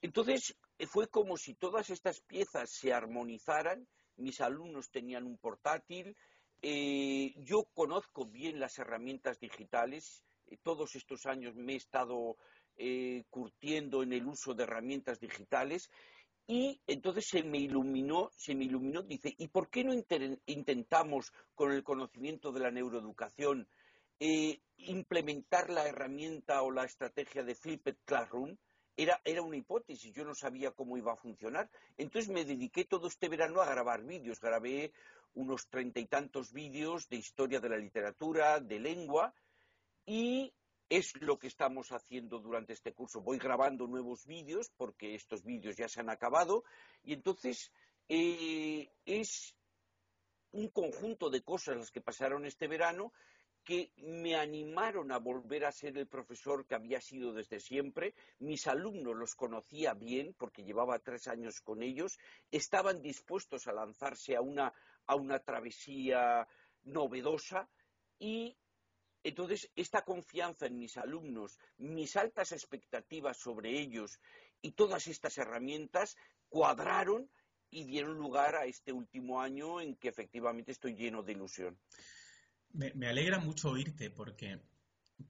Entonces, 0.00 0.56
eh, 0.78 0.86
fue 0.86 1.08
como 1.08 1.36
si 1.36 1.52
todas 1.52 1.90
estas 1.90 2.20
piezas 2.20 2.70
se 2.70 2.94
armonizaran. 2.94 3.86
Mis 4.16 4.40
alumnos 4.40 4.90
tenían 4.90 5.26
un 5.26 5.36
portátil. 5.36 6.16
Eh, 6.62 7.34
yo 7.36 7.64
conozco 7.74 8.24
bien 8.24 8.58
las 8.60 8.78
herramientas 8.78 9.38
digitales. 9.40 10.24
todos 10.62 10.96
estos 10.96 11.26
años 11.26 11.54
me 11.54 11.74
he 11.74 11.76
estado 11.76 12.36
eh, 12.76 13.24
curtiendo 13.30 14.02
en 14.02 14.12
el 14.12 14.26
uso 14.26 14.54
de 14.54 14.64
herramientas 14.64 15.20
digitales 15.20 15.90
y 16.46 16.80
entonces 16.86 17.26
se 17.28 17.42
me 17.42 17.58
iluminó, 17.58 18.30
se 18.36 18.54
me 18.54 18.64
iluminó, 18.64 19.02
dice, 19.02 19.34
¿y 19.38 19.48
por 19.48 19.70
qué 19.70 19.84
no 19.84 19.94
intentamos 20.46 21.32
con 21.54 21.72
el 21.72 21.84
conocimiento 21.84 22.50
de 22.52 22.60
la 22.60 22.70
neuroeducación 22.70 23.68
eh, 24.18 24.60
implementar 24.76 25.70
la 25.70 25.86
herramienta 25.86 26.62
o 26.62 26.70
la 26.70 26.84
estrategia 26.84 27.42
de 27.44 27.54
Flipped 27.54 27.96
Classroom? 28.04 28.56
Era, 28.96 29.20
era, 29.24 29.40
una 29.40 29.56
hipótesis, 29.56 30.12
yo 30.12 30.24
no 30.24 30.34
sabía 30.34 30.72
cómo 30.72 30.98
iba 30.98 31.12
a 31.12 31.16
funcionar. 31.16 31.70
Entonces 31.96 32.30
me 32.30 32.44
dediqué 32.44 32.84
todo 32.84 33.06
este 33.06 33.28
verano 33.28 33.62
a 33.62 33.70
grabar 33.70 34.04
vídeos. 34.04 34.38
Grabé 34.38 34.92
unos 35.34 35.68
treinta 35.68 36.00
y 36.00 36.06
tantos 36.06 36.52
vídeos 36.52 37.08
de 37.08 37.16
historia 37.16 37.60
de 37.60 37.70
la 37.70 37.78
literatura, 37.78 38.60
de 38.60 38.78
lengua, 38.78 39.32
y 40.04 40.52
es 40.92 41.18
lo 41.22 41.38
que 41.38 41.46
estamos 41.46 41.90
haciendo 41.90 42.38
durante 42.38 42.74
este 42.74 42.92
curso. 42.92 43.22
Voy 43.22 43.38
grabando 43.38 43.86
nuevos 43.86 44.26
vídeos 44.26 44.70
porque 44.76 45.14
estos 45.14 45.42
vídeos 45.42 45.74
ya 45.74 45.88
se 45.88 46.00
han 46.00 46.10
acabado 46.10 46.64
y 47.02 47.14
entonces 47.14 47.72
eh, 48.10 48.90
es 49.06 49.56
un 50.50 50.68
conjunto 50.68 51.30
de 51.30 51.42
cosas 51.42 51.78
las 51.78 51.90
que 51.90 52.02
pasaron 52.02 52.44
este 52.44 52.68
verano 52.68 53.14
que 53.64 53.90
me 53.96 54.36
animaron 54.36 55.12
a 55.12 55.18
volver 55.18 55.64
a 55.64 55.72
ser 55.72 55.96
el 55.96 56.08
profesor 56.08 56.66
que 56.66 56.74
había 56.74 57.00
sido 57.00 57.32
desde 57.32 57.58
siempre. 57.58 58.14
Mis 58.40 58.66
alumnos 58.66 59.16
los 59.16 59.34
conocía 59.34 59.94
bien 59.94 60.34
porque 60.36 60.62
llevaba 60.62 60.98
tres 60.98 61.26
años 61.26 61.62
con 61.62 61.82
ellos, 61.82 62.18
estaban 62.50 63.00
dispuestos 63.00 63.66
a 63.66 63.72
lanzarse 63.72 64.36
a 64.36 64.42
una, 64.42 64.74
a 65.06 65.14
una 65.14 65.38
travesía 65.38 66.46
novedosa 66.82 67.66
y 68.18 68.58
entonces, 69.24 69.70
esta 69.76 70.02
confianza 70.02 70.66
en 70.66 70.78
mis 70.78 70.96
alumnos, 70.96 71.58
mis 71.78 72.16
altas 72.16 72.52
expectativas 72.52 73.36
sobre 73.36 73.78
ellos 73.78 74.18
y 74.60 74.72
todas 74.72 75.06
estas 75.06 75.38
herramientas 75.38 76.16
cuadraron 76.48 77.30
y 77.70 77.84
dieron 77.84 78.16
lugar 78.16 78.56
a 78.56 78.66
este 78.66 78.92
último 78.92 79.40
año 79.40 79.80
en 79.80 79.96
que 79.96 80.08
efectivamente 80.08 80.72
estoy 80.72 80.94
lleno 80.94 81.22
de 81.22 81.32
ilusión. 81.32 81.78
Me, 82.72 83.06
alegra 83.06 83.38
mucho 83.38 83.70
oírte 83.70 84.10
porque, 84.10 84.60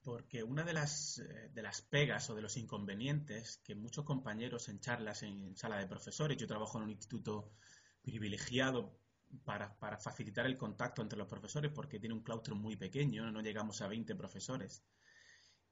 porque 0.03 0.43
una 0.43 0.65
de 0.65 0.73
las, 0.73 1.19
eh, 1.19 1.51
de 1.53 1.63
las 1.63 1.83
pegas 1.83 2.31
o 2.31 2.35
de 2.35 2.43
los 2.43 2.57
inconvenientes 2.57 3.59
que 3.59 3.75
muchos 3.75 4.05
compañeros 4.05 4.69
en 4.69 4.81
charlas 4.81 5.23
en 5.23 5.57
sala 5.57 5.79
de 5.79 5.87
profesores, 5.87 6.37
yo 6.37 6.47
trabajo 6.47 6.79
en 6.79 6.85
un 6.85 6.91
instituto 6.91 7.53
privilegiado 8.01 9.02
para, 9.45 9.79
para, 9.79 9.99
facilitar 9.99 10.47
el 10.47 10.57
contacto 10.57 11.03
entre 11.03 11.19
los 11.19 11.29
profesores 11.29 11.73
porque 11.75 11.99
tiene 11.99 12.15
un 12.15 12.23
claustro 12.23 12.55
muy 12.55 12.77
pequeño, 12.77 13.31
no 13.31 13.41
llegamos 13.41 13.81
a 13.81 13.89
20 13.89 14.15
profesores. 14.15 14.83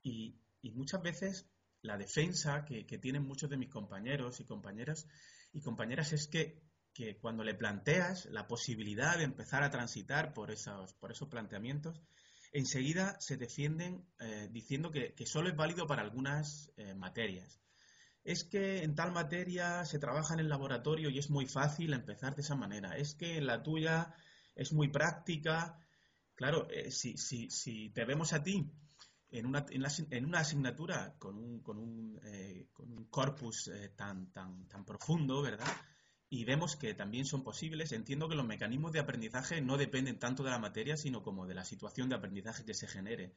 Y, 0.02 0.38
y 0.62 0.70
muchas 0.70 1.02
veces 1.02 1.50
la 1.82 1.96
defensa 1.96 2.64
que, 2.64 2.86
que, 2.86 2.98
tienen 2.98 3.26
muchos 3.26 3.50
de 3.50 3.56
mis 3.56 3.70
compañeros 3.70 4.40
y 4.40 4.44
compañeras 4.44 5.06
y 5.52 5.60
compañeras 5.60 6.12
es 6.12 6.26
que, 6.26 6.62
que, 6.92 7.18
cuando 7.18 7.44
le 7.44 7.54
planteas 7.54 8.26
la 8.26 8.46
posibilidad 8.46 9.16
de 9.18 9.24
empezar 9.24 9.62
a 9.62 9.70
transitar 9.70 10.32
por 10.32 10.50
esos, 10.50 10.94
por 10.94 11.10
esos 11.10 11.28
planteamientos, 11.28 12.02
enseguida 12.52 13.18
se 13.20 13.36
defienden 13.36 14.04
eh, 14.20 14.48
diciendo 14.50 14.90
que, 14.90 15.14
que, 15.14 15.26
solo 15.26 15.48
es 15.48 15.56
válido 15.56 15.86
para 15.86 16.02
algunas 16.02 16.70
eh, 16.76 16.94
materias 16.94 17.60
es 18.24 18.44
que 18.44 18.82
en 18.82 18.94
tal 18.94 19.12
materia 19.12 19.84
se 19.84 19.98
trabaja 19.98 20.34
en 20.34 20.40
el 20.40 20.48
laboratorio 20.48 21.10
y 21.10 21.18
es 21.18 21.30
muy 21.30 21.46
fácil 21.46 21.92
empezar 21.92 22.34
de 22.34 22.42
esa 22.42 22.54
manera. 22.54 22.96
Es 22.96 23.14
que 23.14 23.40
la 23.40 23.62
tuya 23.62 24.14
es 24.54 24.72
muy 24.72 24.88
práctica. 24.88 25.78
Claro, 26.34 26.68
eh, 26.70 26.90
si, 26.90 27.90
te 27.90 28.04
vemos 28.04 28.32
a 28.32 28.42
ti 28.42 28.70
en 29.30 29.46
una, 29.46 29.66
asignatura 30.38 31.14
con 31.18 31.38
un, 31.38 31.60
con 31.60 31.78
un, 31.78 32.20
eh, 32.24 32.68
corpus 33.10 33.68
eh, 33.68 33.90
tan, 33.96 34.30
tan, 34.32 34.66
tan 34.68 34.84
profundo, 34.84 35.42
¿verdad? 35.42 35.70
Y 36.28 36.44
vemos 36.44 36.76
que 36.76 36.94
también 36.94 37.24
son 37.24 37.42
posibles. 37.42 37.92
Entiendo 37.92 38.28
que 38.28 38.34
los 38.34 38.46
mecanismos 38.46 38.92
de 38.92 39.00
aprendizaje 39.00 39.60
no 39.60 39.76
dependen 39.76 40.18
tanto 40.18 40.42
de 40.44 40.50
la 40.50 40.58
materia, 40.58 40.96
sino 40.96 41.22
como 41.22 41.46
de 41.46 41.54
la 41.54 41.64
situación 41.64 42.08
de 42.08 42.16
aprendizaje 42.16 42.64
que 42.64 42.74
se 42.74 42.86
genere. 42.86 43.34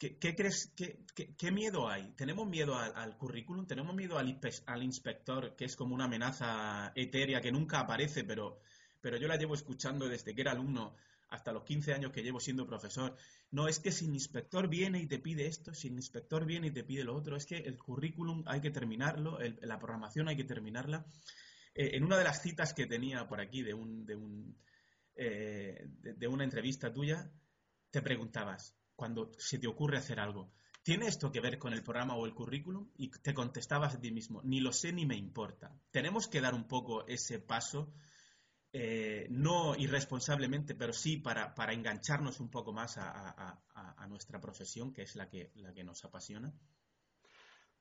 ¿Qué, 0.00 1.50
miedo 1.52 1.86
hay? 1.86 2.14
¿Tenemos 2.16 2.48
miedo 2.48 2.74
al, 2.74 3.18
currículum? 3.18 3.66
¿Tenemos 3.66 3.94
miedo 3.94 4.16
al, 4.16 4.82
inspector, 4.82 5.54
que 5.54 5.66
es 5.66 5.76
como 5.76 5.94
una 5.94 6.06
amenaza 6.06 6.90
etérea 6.94 7.42
que 7.42 7.52
nunca 7.52 7.80
aparece, 7.80 8.24
pero, 8.24 8.62
pero 9.02 9.18
yo 9.18 9.28
la 9.28 9.36
llevo 9.36 9.52
escuchando 9.52 10.08
desde 10.08 10.34
que 10.34 10.40
era 10.40 10.52
alumno 10.52 10.96
hasta 11.28 11.52
los 11.52 11.64
15 11.64 11.92
años 11.92 12.12
que 12.12 12.22
llevo 12.22 12.40
siendo 12.40 12.66
profesor? 12.66 13.14
No, 13.50 13.68
es 13.68 13.78
que 13.78 13.92
si 13.92 14.06
el 14.06 14.14
inspector 14.14 14.68
viene 14.68 15.00
y 15.00 15.06
te 15.06 15.18
pide 15.18 15.46
esto, 15.46 15.74
si 15.74 15.88
el 15.88 15.94
inspector 15.96 16.46
viene 16.46 16.68
y 16.68 16.70
te 16.70 16.82
pide 16.82 17.04
lo 17.04 17.14
otro, 17.14 17.36
es 17.36 17.44
que 17.44 17.58
el 17.58 17.76
currículum 17.76 18.42
hay 18.46 18.62
que 18.62 18.70
terminarlo, 18.70 19.38
la 19.60 19.78
programación 19.78 20.28
hay 20.28 20.36
que 20.36 20.44
terminarla. 20.44 21.04
Eh, 21.74 21.90
en 21.92 22.04
una 22.04 22.16
de 22.16 22.24
las 22.24 22.40
citas 22.40 22.72
que 22.72 22.86
tenía 22.86 23.28
por 23.28 23.38
aquí 23.38 23.62
de, 23.62 23.74
un, 23.74 24.06
de, 24.06 24.16
un, 24.16 24.56
eh, 25.14 25.88
de 26.00 26.26
una 26.26 26.44
entrevista 26.44 26.90
tuya, 26.90 27.30
te 27.90 28.00
preguntabas, 28.00 28.79
cuando 29.00 29.32
se 29.38 29.58
te 29.58 29.66
ocurre 29.66 29.96
hacer 29.96 30.20
algo. 30.20 30.52
¿Tiene 30.82 31.06
esto 31.06 31.32
que 31.32 31.40
ver 31.40 31.58
con 31.58 31.72
el 31.72 31.82
programa 31.82 32.16
o 32.16 32.26
el 32.26 32.34
currículum? 32.34 32.90
Y 32.98 33.10
te 33.10 33.32
contestabas 33.32 33.94
a 33.94 34.00
ti 34.00 34.12
mismo, 34.12 34.42
ni 34.44 34.60
lo 34.60 34.72
sé 34.74 34.92
ni 34.92 35.06
me 35.06 35.16
importa. 35.16 35.74
Tenemos 35.90 36.28
que 36.28 36.42
dar 36.42 36.52
un 36.52 36.68
poco 36.68 37.06
ese 37.06 37.38
paso, 37.38 37.94
eh, 38.74 39.26
no 39.30 39.74
irresponsablemente, 39.74 40.74
pero 40.74 40.92
sí 40.92 41.16
para, 41.16 41.54
engancharnos 41.72 42.40
un 42.40 42.50
poco 42.50 42.74
más 42.74 42.98
a, 42.98 44.06
nuestra 44.06 44.38
profesión, 44.38 44.92
que 44.92 45.02
es 45.02 45.16
la 45.16 45.30
que, 45.30 45.50
la 45.54 45.72
que 45.72 45.82
nos 45.82 46.04
apasiona. 46.04 46.52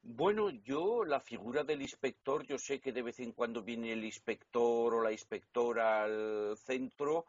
Bueno, 0.01 0.49
yo 0.49 1.03
la 1.03 1.19
figura 1.19 1.65
del 1.65 1.82
inspector, 1.82 2.45
yo 2.47 2.58
sé 2.58 2.79
que 2.79 2.93
de 2.93 3.01
vez 3.01 3.19
en 3.19 3.34
cuando 3.34 3.62
viene 3.62 3.91
el 3.91 4.05
inspector 4.05 4.93
o 4.93 5.01
la 5.01 5.12
inspectora 5.12 6.03
al 6.03 6.58
centro, 6.58 7.25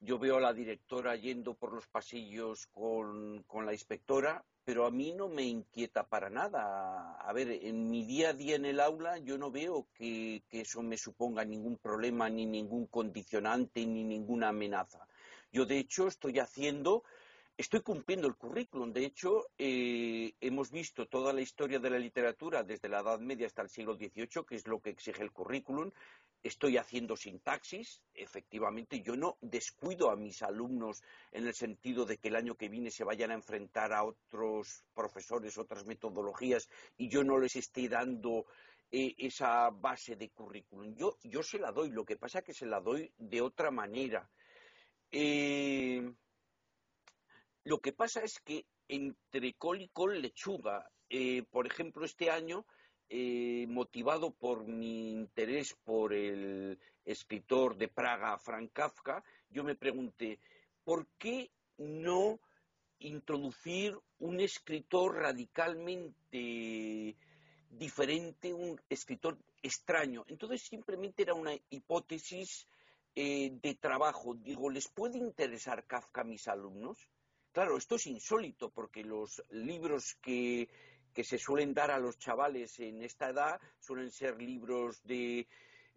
yo 0.00 0.18
veo 0.18 0.38
a 0.38 0.40
la 0.40 0.54
directora 0.54 1.14
yendo 1.14 1.54
por 1.54 1.72
los 1.72 1.86
pasillos 1.86 2.66
con, 2.68 3.44
la 3.64 3.72
inspectora, 3.72 4.42
pero 4.64 4.86
a 4.86 4.90
mí 4.90 5.12
no 5.12 5.28
me 5.28 5.42
inquieta 5.42 6.06
para 6.06 6.30
nada. 6.30 7.16
A 7.20 7.32
ver, 7.32 7.50
en 7.50 7.90
mi 7.90 8.04
día 8.04 8.30
a 8.30 8.32
día 8.32 8.56
en 8.56 8.64
el 8.64 8.80
aula 8.80 9.18
yo 9.18 9.36
no 9.36 9.50
veo 9.50 9.88
que, 9.94 10.42
eso 10.50 10.82
me 10.82 10.96
suponga 10.96 11.44
ningún 11.44 11.76
problema, 11.76 12.30
ni 12.30 12.46
ningún 12.46 12.86
condicionante, 12.86 13.84
ni 13.86 14.04
ninguna 14.04 14.48
amenaza. 14.48 15.06
Yo, 15.52 15.66
de 15.66 15.78
hecho, 15.78 16.08
estoy 16.08 16.38
haciendo 16.38 17.04
estoy 17.60 17.80
cumpliendo 17.82 18.26
el 18.26 18.36
currículum. 18.36 18.90
De 18.90 19.04
hecho, 19.04 19.48
eh, 19.58 20.32
hemos 20.40 20.70
visto 20.70 21.06
toda 21.06 21.32
la 21.34 21.42
historia 21.42 21.78
de 21.78 21.90
la 21.90 21.98
literatura 21.98 22.62
desde 22.62 22.88
la 22.88 23.00
Edad 23.00 23.20
Media 23.20 23.46
hasta 23.46 23.60
el 23.60 23.68
siglo 23.68 23.96
XVIII, 23.96 24.44
que 24.48 24.56
es 24.56 24.66
lo 24.66 24.80
que 24.80 24.88
exige 24.88 25.22
el 25.22 25.30
currículum. 25.30 25.90
Estoy 26.42 26.78
haciendo 26.78 27.16
sintaxis. 27.16 28.02
Efectivamente, 28.14 29.02
yo 29.02 29.14
no 29.14 29.36
descuido 29.42 30.10
a 30.10 30.16
mis 30.16 30.42
alumnos 30.42 31.02
en 31.32 31.46
el 31.46 31.52
sentido 31.52 32.06
de 32.06 32.16
que 32.16 32.28
el 32.28 32.36
año 32.36 32.54
que 32.54 32.70
viene 32.70 32.90
se 32.90 33.04
vayan 33.04 33.30
a 33.30 33.34
enfrentar 33.34 33.92
a 33.92 34.04
otros 34.04 34.82
profesores, 34.94 35.58
otras 35.58 35.84
metodologías, 35.84 36.66
y 36.96 37.10
yo 37.10 37.22
no 37.24 37.38
les 37.38 37.56
esté 37.56 37.90
dando 37.90 38.46
eh, 38.90 39.14
esa 39.18 39.68
base 39.68 40.16
de 40.16 40.30
currículum. 40.30 40.94
Yo, 40.96 41.42
se 41.42 41.58
la 41.58 41.72
doy, 41.72 41.90
lo 41.90 42.06
que 42.06 42.16
pasa 42.16 42.38
es 42.38 42.44
que 42.46 42.54
se 42.54 42.64
la 42.64 42.80
doy 42.80 43.12
de 43.18 43.42
otra 43.42 43.70
manera. 43.70 44.30
Eh, 45.12 46.10
lo 47.70 47.80
que 47.80 47.92
pasa 47.92 48.20
es 48.22 48.40
que 48.40 48.66
entre 48.88 49.54
col 49.54 49.80
y 49.80 49.88
col 49.88 50.20
lechuga, 50.20 50.90
eh, 51.08 51.42
por 51.50 51.66
ejemplo, 51.66 52.04
este 52.04 52.30
año, 52.30 52.66
motivado 53.68 54.30
por 54.30 54.64
mi 54.64 55.10
interés 55.10 55.76
por 55.84 56.12
el 56.12 56.78
escritor 57.04 57.76
de 57.76 57.88
Praga, 57.88 58.38
Frank 58.38 58.70
Kafka, 58.72 59.24
yo 59.48 59.64
me 59.64 59.74
pregunté, 59.74 60.38
¿por 60.84 61.08
qué 61.18 61.50
no 61.78 62.38
introducir 63.00 63.98
un 64.18 64.40
escritor 64.40 65.16
radicalmente 65.16 67.16
diferente, 67.70 68.52
un 68.52 68.80
escritor 68.88 69.38
extraño. 69.62 70.24
Entonces 70.28 70.62
simplemente 70.62 71.22
era 71.22 71.34
una 71.34 71.54
hipótesis 71.70 72.66
eh, 73.14 73.50
de 73.62 73.74
trabajo. 73.74 74.34
Digo, 74.34 74.70
¿les 74.70 74.88
puede 74.88 75.18
interesar 75.18 75.86
Kafka 75.86 76.22
a 76.22 76.24
mis 76.24 76.48
alumnos? 76.48 77.08
Claro, 77.52 77.76
esto 77.76 77.96
es 77.96 78.06
insólito 78.06 78.70
porque 78.70 79.02
los 79.02 79.42
libros 79.50 80.16
que, 80.22 80.68
se 81.22 81.36
suelen 81.36 81.74
dar 81.74 81.90
a 81.90 81.98
los 81.98 82.16
chavales 82.18 82.78
en 82.78 83.02
esta 83.02 83.28
edad 83.28 83.60
suelen 83.78 84.10
ser 84.10 84.40
libros 84.40 85.02
de 85.02 85.48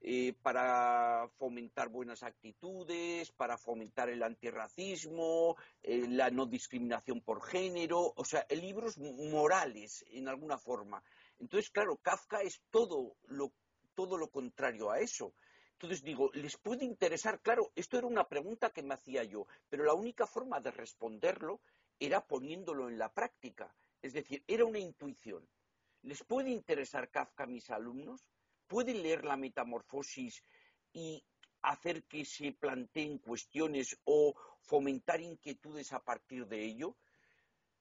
eh, 0.02 0.34
para 0.42 1.30
fomentar 1.38 1.90
buenas 1.90 2.24
actitudes, 2.24 3.32
para 3.32 3.58
fomentar 3.58 4.10
el 4.10 4.24
antirracismo, 4.24 5.56
eh, 5.84 6.08
la 6.10 6.30
no 6.30 6.48
discriminación 6.48 7.22
por 7.22 7.42
género, 7.42 8.14
o 8.16 8.26
sea, 8.26 8.46
libros 8.50 8.98
morales 8.98 10.04
en 10.10 10.28
alguna 10.28 10.58
forma. 10.58 11.04
Entonces, 11.40 11.70
claro, 11.70 11.98
Kafka 11.98 12.42
es 12.42 12.62
todo 12.72 13.16
lo, 13.28 13.54
todo 13.94 14.18
lo 14.18 14.30
contrario 14.30 14.92
a 14.92 15.00
eso. 15.00 15.36
Entonces 15.84 16.06
digo, 16.06 16.32
¿les 16.34 16.56
puede 16.56 16.86
interesar? 16.86 17.42
Claro, 17.42 17.74
esto 17.76 17.98
era 17.98 18.08
una 18.08 18.26
pregunta 18.30 18.70
que 18.70 18.82
me 18.82 18.94
hacía 18.94 19.26
yo, 19.26 19.48
pero 19.68 19.84
la 19.84 19.94
única 19.94 20.26
forma 20.26 20.62
de 20.62 20.72
responderlo 20.72 21.60
era 22.00 22.26
poniéndolo 22.26 22.88
en 22.88 22.98
la 22.98 23.12
práctica. 23.12 23.76
Es 24.02 24.14
decir, 24.14 24.46
era 24.48 24.64
una 24.64 24.80
intuición. 24.80 25.46
¿Les 26.04 26.24
puede 26.24 26.52
interesar 26.52 27.10
Kafka 27.10 27.44
a 27.44 27.48
mis 27.48 27.70
alumnos? 27.70 28.26
¿Pueden 28.66 29.04
leer 29.04 29.26
la 29.26 29.36
metamorfosis 29.36 30.42
y 30.94 31.22
hacer 31.64 32.06
que 32.06 32.24
se 32.24 32.54
planteen 32.54 33.18
cuestiones 33.18 34.00
o 34.06 34.36
fomentar 34.62 35.20
inquietudes 35.20 35.92
a 35.92 36.02
partir 36.02 36.48
de 36.48 36.64
ello? 36.64 36.96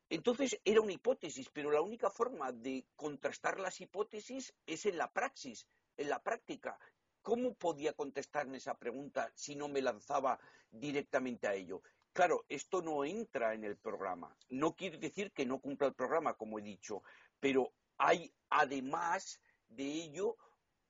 Entonces 0.08 0.60
era 0.64 0.80
una 0.80 0.92
hipótesis, 0.92 1.48
pero 1.50 1.70
la 1.70 1.80
única 1.80 2.10
forma 2.10 2.50
de 2.50 2.84
contrastar 2.96 3.60
las 3.60 3.80
hipótesis 3.80 4.52
es 4.66 4.86
en 4.86 4.98
la 4.98 5.12
praxis, 5.12 5.68
en 5.96 6.10
la 6.10 6.20
práctica. 6.20 6.76
¿Cómo 7.22 7.54
podía 7.54 7.92
contestarme 7.92 8.58
esa 8.58 8.76
pregunta 8.76 9.30
si 9.34 9.54
no 9.54 9.68
me 9.68 9.80
lanzaba 9.80 10.38
directamente 10.70 11.46
a 11.46 11.54
ello? 11.54 11.82
Claro, 12.12 12.44
esto 12.48 12.82
no 12.82 13.04
entra 13.04 13.54
en 13.54 13.64
el 13.64 13.76
programa. 13.76 14.36
No 14.50 14.74
quiere 14.74 14.98
decir 14.98 15.32
que 15.32 15.46
no 15.46 15.60
cumpla 15.60 15.88
el 15.88 15.94
programa, 15.94 16.34
como 16.34 16.58
he 16.58 16.62
dicho, 16.62 17.02
pero 17.40 17.72
hay 17.96 18.32
además 18.50 19.40
de 19.68 19.84
ello 19.84 20.36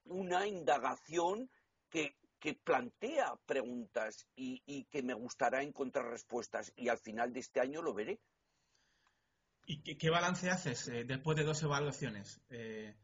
una 0.04 0.46
indagación 0.46 1.50
que, 1.88 2.16
plantea 2.64 3.36
preguntas 3.46 4.26
y 4.34 4.84
que 4.90 5.02
me 5.04 5.14
gustará 5.14 5.62
encontrar 5.62 6.06
respuestas 6.06 6.72
y 6.74 6.88
al 6.88 6.98
final 6.98 7.32
de 7.32 7.38
este 7.38 7.60
año 7.60 7.82
lo 7.82 7.94
veré. 7.94 8.18
¿Y 9.66 9.96
qué, 9.96 10.10
balance 10.10 10.50
haces 10.50 10.88
eh, 10.88 11.04
después 11.04 11.36
de 11.36 11.44
dos 11.44 11.62
evaluaciones 11.62 12.40
eh, 12.50 12.94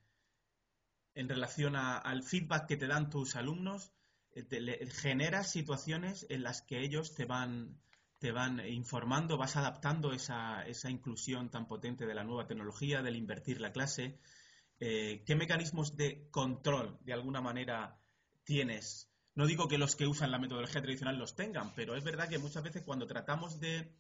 en 1.19 1.29
relación 1.29 1.77
al 1.77 2.23
feedback 2.23 2.67
que 2.67 2.77
te 2.77 2.87
dan 2.87 3.11
tus 3.11 3.37
alumnos? 3.37 3.93
Eh, 4.33 4.89
¿Generas 4.93 5.51
situaciones 5.51 6.27
en 6.31 6.43
las 6.43 6.63
que 6.63 6.81
ellos 6.81 7.15
te 7.15 7.25
van, 7.25 7.81
te 8.19 8.33
van 8.33 8.61
informando, 8.67 9.37
vas 9.37 9.57
adaptando 9.57 10.13
esa, 10.13 10.63
esa 10.67 10.91
inclusión 10.91 11.51
tan 11.51 11.67
potente 11.67 12.07
de 12.07 12.15
la 12.15 12.25
nueva 12.25 12.47
tecnología, 12.47 13.03
del 13.03 13.17
invertir 13.17 13.61
la 13.61 13.73
clase? 13.73 14.19
¿Qué 14.79 15.35
mecanismos 15.37 15.97
de 15.97 16.29
control, 16.31 16.99
de 17.01 17.13
alguna 17.13 17.41
manera, 17.41 17.99
tienes? 18.45 19.11
No 19.35 19.47
digo 19.47 19.67
que 19.67 19.77
los 19.77 19.97
que 19.97 20.07
usan 20.07 20.31
la 20.31 20.39
metodología 20.39 20.81
tradicional 20.81 21.19
los 21.19 21.35
tengan, 21.35 21.75
pero 21.75 21.97
es 21.97 22.05
verdad 22.05 22.29
que 22.29 22.39
muchas 22.39 22.63
veces 22.63 22.85
cuando 22.85 23.09
tratamos 23.09 23.59
de 23.59 23.93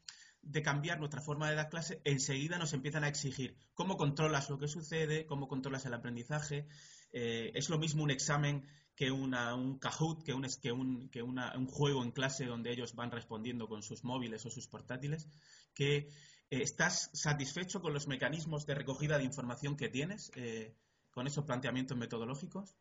de 0.42 0.62
cambiar 0.62 0.98
nuestra 0.98 1.20
forma 1.20 1.50
de 1.50 1.57
dar 1.57 1.68
clase, 1.68 2.00
enseguida 2.04 2.59
nos 2.59 2.72
empiezan 2.72 3.04
a 3.04 3.09
exigir 3.09 3.57
cómo 3.74 3.96
controlas 3.96 4.48
lo 4.50 4.59
que 4.59 4.68
sucede, 4.68 5.26
cómo 5.26 5.48
controlas 5.48 5.85
el 5.87 5.94
aprendizaje. 5.94 6.66
Eh, 7.12 7.53
es 7.55 7.68
lo 7.71 7.79
mismo 7.79 8.03
un 8.03 8.11
examen 8.11 8.64
que 8.99 9.12
un 9.12 9.79
Kahoot, 9.79 10.25
que, 10.25 10.33
un, 10.33 11.66
juego 11.68 12.03
en 12.03 12.11
clase 12.11 12.47
donde 12.47 12.73
ellos 12.73 12.97
van 12.97 13.12
respondiendo 13.12 13.68
con 13.68 13.83
sus 13.83 14.03
móviles 14.03 14.44
o 14.44 14.51
sus 14.51 14.66
portátiles, 14.66 15.29
eh, 15.79 16.09
estás 16.51 17.11
satisfecho 17.12 17.81
con 17.81 17.94
los 17.94 18.09
mecanismos 18.09 18.66
de 18.66 18.75
recogida 18.75 19.16
de 19.16 19.23
información 19.23 19.77
que 19.77 19.88
tienes, 19.88 20.33
eh, 20.35 20.75
con 21.12 21.29
esos 21.29 21.44
planteamientos 21.44 21.97
metodológicos. 21.97 22.75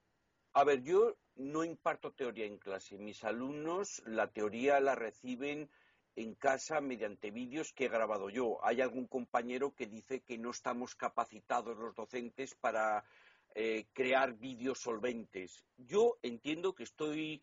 A 0.54 0.64
ver, 0.64 0.82
yo 0.82 1.16
no 1.36 1.64
imparto 1.64 2.14
teoría 2.14 2.46
en 2.46 2.58
clase. 2.58 2.98
Mis 2.98 3.24
alumnos 3.24 4.02
la 4.08 4.32
teoría 4.32 4.80
la 4.80 4.96
reciben 4.96 5.70
en 6.16 6.34
casa 6.34 6.82
mediante 6.82 7.30
vídeos 7.30 7.74
que 7.74 7.86
he 7.86 7.90
grabado 7.90 8.32
yo. 8.32 8.58
Hay 8.66 8.82
algún 8.82 9.06
compañero 9.06 9.76
que 9.76 9.86
dice 9.86 10.22
que 10.22 10.40
no 10.40 10.50
estamos 10.50 10.96
capacitados 10.96 11.78
los 11.78 11.94
docentes 11.94 12.56
para 12.56 13.06
eh, 13.60 13.88
crear 13.92 14.34
vídeos 14.34 14.78
solventes. 14.78 15.66
Yo 15.78 16.20
entiendo 16.22 16.76
que 16.76 16.84
estoy 16.84 17.42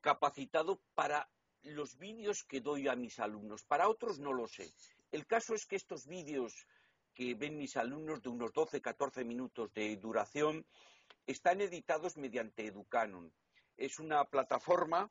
capacitado 0.00 0.80
para 0.94 1.28
los 1.62 1.98
vídeos 1.98 2.44
que 2.44 2.60
doy 2.60 2.86
a 2.86 2.94
mis 2.94 3.18
alumnos. 3.18 3.64
Para 3.64 3.88
otros 3.88 4.20
no 4.20 4.32
lo 4.32 4.46
sé. 4.46 4.72
El 5.10 5.26
caso 5.26 5.56
es 5.56 5.66
que 5.66 5.74
estos 5.74 6.06
vídeos 6.06 6.68
que 7.14 7.34
ven 7.34 7.58
mis 7.58 7.76
alumnos 7.76 8.22
de 8.22 8.28
unos 8.28 8.52
12, 8.52 8.80
14 8.80 9.24
minutos 9.24 9.74
de 9.74 9.96
duración 9.96 10.64
están 11.26 11.60
editados 11.60 12.16
mediante 12.16 12.66
Educanon. 12.66 13.32
Es 13.76 13.98
una 13.98 14.24
plataforma 14.26 15.10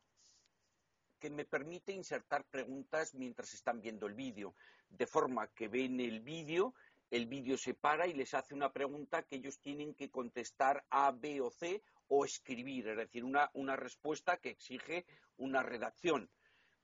que 1.19 1.29
me 1.29 1.43
permite 1.43 1.91
insertar 1.91 2.45
preguntas 2.45 3.13
mientras 3.13 3.53
están 3.53 3.81
viendo 3.81 4.07
el 4.07 4.13
vídeo, 4.13 4.55
de 4.87 5.05
forma 5.05 5.47
que 5.49 5.67
ven 5.67 5.99
el 5.99 6.21
vídeo, 6.21 6.73
el 7.11 7.25
vídeo 7.25 7.57
se 7.57 7.73
para 7.73 8.07
y 8.07 8.13
les 8.13 8.33
hace 8.33 8.53
una 8.53 8.71
pregunta 8.71 9.23
que 9.23 9.37
ellos 9.37 9.59
tienen 9.59 9.93
que 9.93 10.09
contestar 10.09 10.85
A, 10.89 11.11
B 11.11 11.41
o 11.41 11.49
C 11.49 11.81
o 12.07 12.25
escribir, 12.25 12.87
es 12.87 12.97
decir, 12.97 13.23
una, 13.23 13.49
una 13.53 13.75
respuesta 13.75 14.37
que 14.37 14.49
exige 14.49 15.05
una 15.37 15.63
redacción. 15.63 16.29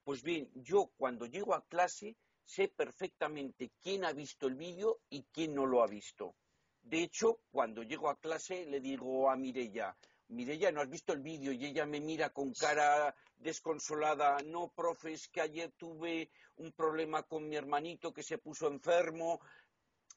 Pues 0.03 0.23
bien, 0.23 0.49
yo 0.53 0.91
cuando 0.97 1.25
llego 1.25 1.53
a 1.53 1.65
clase 1.65 2.15
sé 2.43 2.67
perfectamente 2.67 3.71
quién 3.81 4.05
ha 4.05 4.13
visto 4.13 4.47
el 4.47 4.55
vídeo 4.55 4.99
y 5.09 5.23
quién 5.31 5.55
no 5.55 5.65
lo 5.65 5.81
ha 5.81 5.87
visto. 5.87 6.35
De 6.81 7.01
hecho, 7.01 7.39
cuando 7.51 7.81
llego 7.81 8.09
a 8.09 8.19
clase 8.19 8.65
le 8.65 8.79
digo 8.79 9.29
a 9.29 9.35
Mirella, 9.35 9.95
Mireya, 10.29 10.71
¿no 10.71 10.81
has 10.81 10.89
visto 10.89 11.13
el 11.13 11.21
vídeo? 11.21 11.51
Y 11.51 11.65
ella 11.65 11.85
me 11.85 12.01
mira 12.01 12.31
con 12.31 12.51
cara 12.53 13.15
desconsolada. 13.37 14.37
No, 14.43 14.69
profe, 14.69 15.13
es 15.13 15.27
que 15.27 15.41
ayer 15.41 15.71
tuve 15.77 16.31
un 16.57 16.71
problema 16.71 17.21
con 17.23 17.47
mi 17.47 17.55
hermanito 17.55 18.11
que 18.11 18.23
se 18.23 18.39
puso 18.39 18.67
enfermo. 18.67 19.39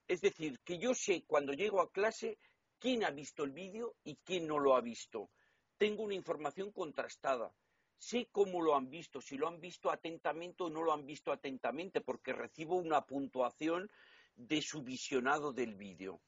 Es 0.09 0.21
decir, 0.21 0.59
que 0.65 0.79
yo 0.79 0.95
sé 0.95 1.25
cuando 1.27 1.53
llego 1.53 1.81
a 1.81 1.93
clase 1.93 2.39
quién 2.79 3.05
ha 3.05 3.11
visto 3.11 3.45
el 3.45 3.53
vídeo 3.53 3.95
y 4.03 4.17
quién 4.25 4.47
no 4.47 4.59
lo 4.59 4.75
ha 4.75 4.81
visto. 4.81 5.31
Tengo 5.77 6.03
una 6.03 6.15
información 6.15 6.73
contrastada. 6.73 7.55
Sé 7.99 8.29
cómo 8.33 8.63
lo 8.63 8.75
han 8.75 8.91
visto, 8.91 9.21
si 9.21 9.37
lo 9.37 9.49
han 9.49 9.61
visto 9.61 9.91
atentamente 9.91 10.63
o 10.65 10.71
no 10.71 10.83
lo 10.83 10.93
han 10.93 11.05
visto 11.05 11.33
atentamente, 11.33 12.01
porque 12.01 12.33
recibo 12.33 12.77
una 12.77 13.05
puntuación 13.05 13.91
de 14.35 14.63
su 14.63 14.83
visionado 14.83 15.53
del 15.53 15.75
vídeo. 15.75 16.21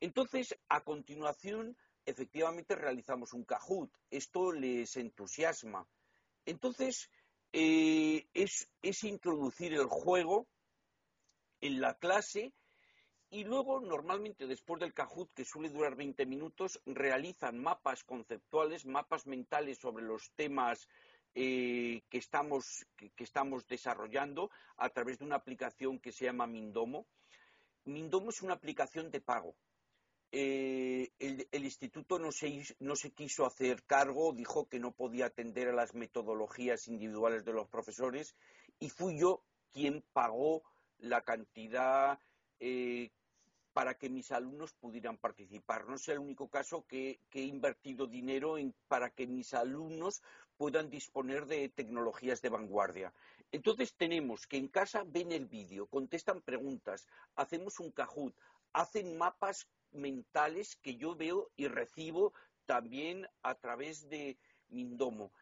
Entonces, 0.00 0.58
a 0.68 0.82
continuación, 0.82 1.76
efectivamente 2.06 2.74
realizamos 2.74 3.32
un 3.32 3.44
Kahoot. 3.44 3.90
Esto 4.10 4.52
les 4.52 4.96
entusiasma. 4.96 5.86
Entonces, 6.46 7.10
eh, 7.52 8.26
es, 8.32 8.68
introducir 9.02 9.74
el 9.74 9.86
juego 9.86 10.46
en 11.60 11.80
la 11.80 11.94
clase 11.94 12.52
y 13.32 13.44
luego, 13.44 13.80
normalmente, 13.80 14.48
después 14.48 14.80
del 14.80 14.92
Kahoot, 14.92 15.32
que 15.32 15.44
suele 15.44 15.68
durar 15.68 15.94
20 15.94 16.26
minutos, 16.26 16.80
realizan 16.84 17.58
mapas 17.58 18.02
conceptuales, 18.02 18.86
mapas 18.86 19.26
mentales 19.26 19.78
sobre 19.78 20.04
los 20.04 20.32
temas 20.32 20.88
eh, 21.36 22.02
que 22.10 22.18
estamos, 22.18 22.86
que, 22.96 23.12
estamos 23.18 23.68
desarrollando 23.68 24.50
a 24.76 24.88
través 24.88 25.20
de 25.20 25.26
una 25.26 25.36
aplicación 25.36 26.00
que 26.00 26.10
se 26.10 26.24
llama 26.24 26.48
Mindomo. 26.48 27.06
Mindomo 27.84 28.30
es 28.30 28.42
una 28.42 28.54
aplicación 28.54 29.12
de 29.12 29.20
pago. 29.20 29.54
Eh, 30.32 31.12
el, 31.20 31.64
instituto 31.64 32.18
no 32.18 32.32
se, 32.32 32.64
no 32.80 32.96
se 32.96 33.12
quiso 33.12 33.46
hacer 33.46 33.84
cargo, 33.84 34.32
dijo 34.32 34.68
que 34.68 34.80
no 34.80 34.90
podía 34.90 35.26
atender 35.26 35.68
a 35.68 35.74
las 35.74 35.94
metodologías 35.94 36.88
individuales 36.88 37.44
de 37.44 37.52
los 37.52 37.68
profesores 37.68 38.34
y 38.80 38.90
fui 38.90 39.20
yo 39.20 39.44
quien 39.72 40.04
pagó 40.12 40.62
la 40.98 41.22
cantidad 41.22 42.18
eh, 42.60 43.10
para 43.72 43.94
que 43.94 44.08
mis 44.08 44.32
alumnos 44.32 44.72
pudieran 44.72 45.16
participar. 45.16 45.86
No 45.86 45.94
es 45.94 46.08
el 46.08 46.18
único 46.18 46.48
caso 46.48 46.84
que, 46.86 47.20
he 47.32 47.42
invertido 47.42 48.06
dinero 48.06 48.56
para 48.88 49.10
que 49.10 49.26
mis 49.26 49.54
alumnos 49.54 50.22
puedan 50.56 50.90
disponer 50.90 51.46
de 51.46 51.68
tecnologías 51.68 52.42
de 52.42 52.48
vanguardia. 52.48 53.12
Entonces 53.52 53.94
tenemos 53.94 54.46
que 54.46 54.56
en 54.56 54.68
casa 54.68 55.04
ven 55.06 55.32
el 55.32 55.46
vídeo, 55.46 55.86
contestan 55.86 56.42
preguntas, 56.42 57.06
hacemos 57.36 57.80
un 57.80 57.90
Kahoot, 57.92 58.34
hacen 58.72 59.16
mapas 59.16 59.68
mentales 59.92 60.76
que 60.76 60.96
yo 60.96 61.14
veo 61.14 61.50
y 61.56 61.68
recibo 61.68 62.32
también 62.66 63.26
a 63.42 63.54
través 63.54 64.08
de 64.08 64.38
Mindomo. 64.68 65.32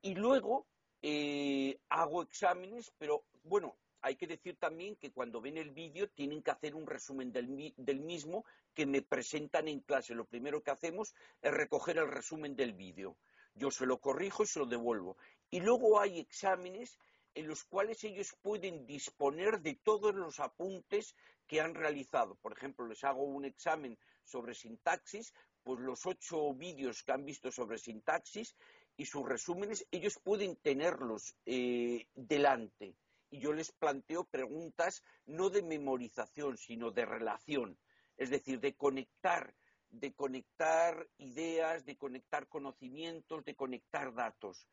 Y 0.00 0.14
luego 0.14 0.66
eh, 1.02 1.78
hago 1.88 2.22
exámenes, 2.22 2.92
pero 2.98 3.24
bueno, 3.44 3.76
hay 4.00 4.16
que 4.16 4.26
decir 4.26 4.56
también 4.56 4.96
que 4.96 5.12
cuando 5.12 5.40
ven 5.40 5.56
el 5.56 5.70
vídeo 5.70 6.08
tienen 6.08 6.42
que 6.42 6.50
hacer 6.50 6.74
un 6.74 6.86
resumen 6.86 7.32
del, 7.32 8.00
mismo 8.00 8.44
que 8.74 8.86
me 8.86 9.02
presentan 9.02 9.68
en 9.68 9.80
clase. 9.80 10.14
Lo 10.14 10.24
primero 10.24 10.62
que 10.62 10.70
hacemos 10.70 11.14
es 11.42 11.52
recoger 11.52 11.98
el 11.98 12.08
resumen 12.08 12.54
del 12.54 12.74
vídeo. 12.74 13.16
Yo 13.54 13.70
se 13.70 13.86
lo 13.86 13.98
corrijo 13.98 14.44
y 14.44 14.46
se 14.46 14.60
lo 14.60 14.66
devuelvo. 14.66 15.16
Y 15.50 15.60
luego 15.60 16.00
hay 16.00 16.20
exámenes 16.20 16.98
en 17.34 17.48
los 17.48 17.64
cuales 17.64 18.02
ellos 18.04 18.36
pueden 18.40 18.86
disponer 18.86 19.60
de 19.60 19.74
todos 19.74 20.14
los 20.14 20.40
apuntes 20.40 21.14
que 21.46 21.60
han 21.60 21.74
realizado. 21.74 22.36
Por 22.36 22.52
ejemplo, 22.52 22.86
les 22.86 23.02
hago 23.04 23.22
un 23.22 23.44
examen 23.44 23.98
sobre 24.24 24.54
sintaxis, 24.54 25.32
pues 25.62 25.80
los 25.80 26.06
ocho 26.06 26.54
vídeos 26.54 27.02
que 27.02 27.12
han 27.12 27.24
visto 27.24 27.50
sobre 27.50 27.78
sintaxis 27.78 28.56
y 28.96 29.06
sus 29.06 29.26
resúmenes, 29.26 29.86
ellos 29.90 30.18
pueden 30.22 30.56
tenerlos 30.56 31.34
eh, 31.46 32.06
delante. 32.14 32.96
Y 33.30 33.40
yo 33.40 33.52
les 33.52 33.72
planteo 33.72 34.24
preguntas 34.24 35.02
no 35.26 35.50
de 35.50 35.62
memorización, 35.62 36.56
sino 36.56 36.90
de 36.90 37.04
relación, 37.04 37.78
es 38.16 38.30
decir, 38.30 38.60
de 38.60 38.74
conectar, 38.74 39.54
de 39.90 40.12
conectar 40.12 41.06
ideas, 41.18 41.84
de 41.84 41.96
conectar 41.96 42.48
conocimientos, 42.48 43.44
de 43.44 43.54
conectar 43.54 44.14
datos. 44.14 44.66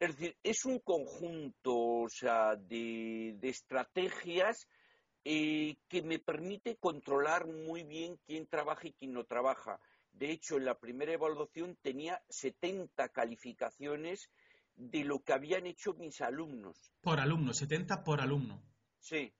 Es 0.00 0.16
decir, 0.16 0.36
es 0.44 0.64
un 0.64 0.78
conjunto 0.78 2.06
de, 2.68 3.36
estrategias 3.42 4.68
eh, 5.24 5.76
que 5.88 6.02
me 6.02 6.20
permite 6.20 6.76
controlar 6.76 7.46
muy 7.46 7.82
bien 7.82 8.18
quién 8.24 8.46
trabaja 8.46 8.86
y 8.86 8.92
quién 8.92 9.12
no 9.12 9.24
trabaja. 9.24 9.80
De 10.12 10.30
hecho, 10.30 10.56
en 10.56 10.64
la 10.64 10.78
primera 10.78 11.12
evaluación 11.12 11.76
tenía 11.82 12.22
70 12.28 13.08
calificaciones 13.08 14.30
de 14.78 15.04
lo 15.04 15.20
que 15.20 15.32
habían 15.32 15.66
hecho 15.66 15.92
mis 15.94 16.20
alumnos. 16.20 16.92
Por 17.00 17.20
alumno, 17.20 17.52
70 17.52 18.04
por 18.04 18.20
alumno. 18.20 18.62
Sí, 19.00 19.32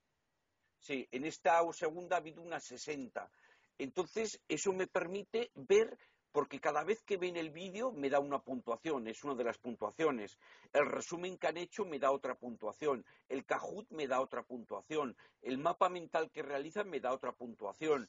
sí. 0.81 1.09
En 1.13 1.25
esta 1.25 1.61
segunda 1.73 2.17
ha 2.17 2.21
habido 2.21 2.43
unas 2.43 2.65
60. 2.65 3.31
Entonces, 3.79 4.43
eso 4.49 4.73
me 4.73 4.89
permite 4.89 5.53
ver 5.55 5.97
porque 6.33 6.61
cada 6.61 6.85
vez 6.85 7.03
que 7.03 7.17
ven 7.17 7.37
el 7.37 7.51
vídeo 7.51 7.91
me 7.93 8.11
da 8.11 8.21
una 8.21 8.41
puntuación, 8.41 9.09
es 9.09 9.25
una 9.25 9.35
de 9.35 9.45
las 9.45 9.59
puntuaciones. 9.59 10.39
El 10.73 10.87
resumen 10.87 11.39
que 11.39 11.47
han 11.47 11.57
hecho 11.57 11.85
me 11.85 11.99
da 11.99 12.11
otra 12.11 12.35
puntuación. 12.35 13.05
El 13.29 13.45
Kahoot 13.45 13.91
me 13.91 14.07
da 14.07 14.21
otra 14.21 14.43
puntuación. 14.43 15.17
El 15.41 15.59
mapa 15.59 15.89
mental 15.89 16.31
que 16.31 16.43
realizan 16.43 16.91
me 16.91 17.01
da 17.01 17.13
otra 17.13 17.33
puntuación. 17.33 18.09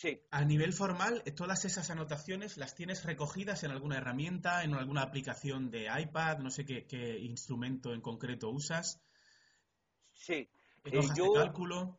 Sí. 0.00 0.18
A 0.30 0.46
nivel 0.46 0.72
formal, 0.72 1.22
todas 1.36 1.66
esas 1.66 1.90
anotaciones 1.90 2.56
las 2.56 2.74
tienes 2.74 3.04
recogidas 3.04 3.64
en 3.64 3.70
alguna 3.70 3.98
herramienta, 3.98 4.64
en 4.64 4.72
alguna 4.72 5.02
aplicación 5.02 5.70
de 5.70 5.90
iPad, 5.94 6.38
no 6.38 6.50
sé 6.50 6.64
qué, 6.64 7.18
instrumento 7.18 7.92
en 7.92 8.00
concreto 8.00 8.48
usas. 8.48 8.98
Sí. 10.14 10.48
Eh, 10.84 11.00
yo, 11.14 11.34
cálculo? 11.34 11.98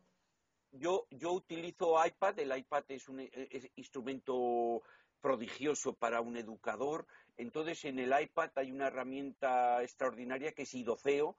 Yo, 0.72 1.06
yo 1.12 1.30
utilizo 1.30 2.04
iPad, 2.04 2.40
el 2.40 2.58
iPad 2.58 2.82
es 2.88 3.08
un 3.08 3.20
instrumento 3.76 4.82
prodigioso 5.20 5.92
para 5.92 6.20
un 6.20 6.36
educador. 6.36 7.06
Entonces, 7.36 7.84
en 7.84 8.00
el 8.00 8.12
iPad 8.20 8.50
hay 8.56 8.72
una 8.72 8.88
herramienta 8.88 9.80
extraordinaria 9.80 10.50
que 10.50 10.62
es 10.62 10.74
Idoceo, 10.74 11.36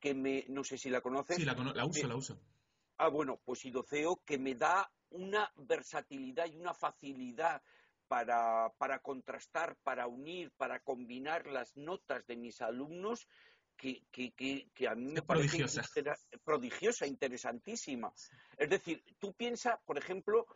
que 0.00 0.14
me, 0.14 0.44
no 0.48 0.64
sé 0.64 0.76
si 0.76 0.90
la 0.90 1.02
conoces. 1.02 1.36
Sí, 1.36 1.44
la, 1.44 1.52
uso, 1.86 2.08
la 2.08 2.16
uso. 2.16 2.40
Ah, 2.96 3.06
bueno, 3.06 3.40
pues 3.44 3.64
Idoceo 3.64 4.24
que 4.26 4.36
me 4.36 4.56
da 4.56 4.90
una 5.10 5.50
versatilidad 5.56 6.46
y 6.46 6.56
una 6.56 6.74
facilidad 6.74 7.62
para, 8.08 8.72
para 8.78 9.00
contrastar, 9.00 9.76
para 9.82 10.06
unir, 10.06 10.50
para 10.56 10.80
combinar 10.80 11.46
las 11.46 11.76
notas 11.76 12.26
de 12.26 12.36
mis 12.36 12.60
alumnos 12.60 13.28
que, 13.76 14.02
que, 14.10 14.32
que, 14.74 14.88
a 14.88 14.94
mí 14.94 15.12
me 15.12 15.22
parece 15.22 15.58
prodigiosa. 15.58 15.82
prodigiosa, 16.44 17.06
interesantísima. 17.06 18.12
Es 18.56 18.68
decir, 18.68 19.02
tú 19.18 19.32
piensas, 19.32 19.78
por 19.86 19.96
ejemplo, 19.96 20.46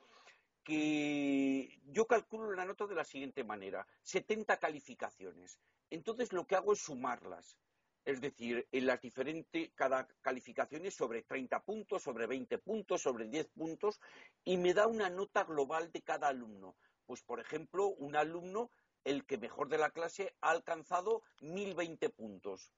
que 0.62 1.80
yo 1.86 2.06
calculo 2.06 2.52
la 2.52 2.64
nota 2.64 2.86
de 2.86 2.94
la 2.94 3.04
siguiente 3.04 3.44
manera, 3.44 3.86
70 4.02 4.58
calificaciones. 4.58 5.58
Entonces 5.90 6.32
lo 6.32 6.46
que 6.46 6.56
hago 6.56 6.72
es 6.72 6.80
sumarlas. 6.80 7.56
Es 8.04 8.20
decir, 8.20 8.68
en 8.70 8.86
las 8.86 9.00
diferentes, 9.00 9.70
cada 9.74 10.06
calificación 10.20 10.84
es 10.84 10.94
sobre 10.94 11.22
30 11.22 11.62
puntos, 11.64 12.02
sobre 12.02 12.26
20 12.26 12.58
puntos, 12.58 13.00
sobre 13.00 13.28
10 13.28 13.48
puntos, 13.48 14.00
y 14.44 14.58
me 14.58 14.74
da 14.74 14.86
una 14.86 15.08
nota 15.08 15.44
global 15.44 15.90
de 15.90 16.02
cada 16.02 16.28
alumno. 16.28 16.76
Pues, 17.06 17.22
por 17.22 17.40
ejemplo, 17.40 17.88
un 17.88 18.14
alumno, 18.14 18.70
el 19.04 19.24
que 19.24 19.38
mejor 19.38 19.68
de 19.68 19.78
la 19.78 19.90
clase, 19.90 20.34
ha 20.42 20.50
alcanzado 20.50 21.22
1020 21.40 22.10
puntos. 22.10 22.72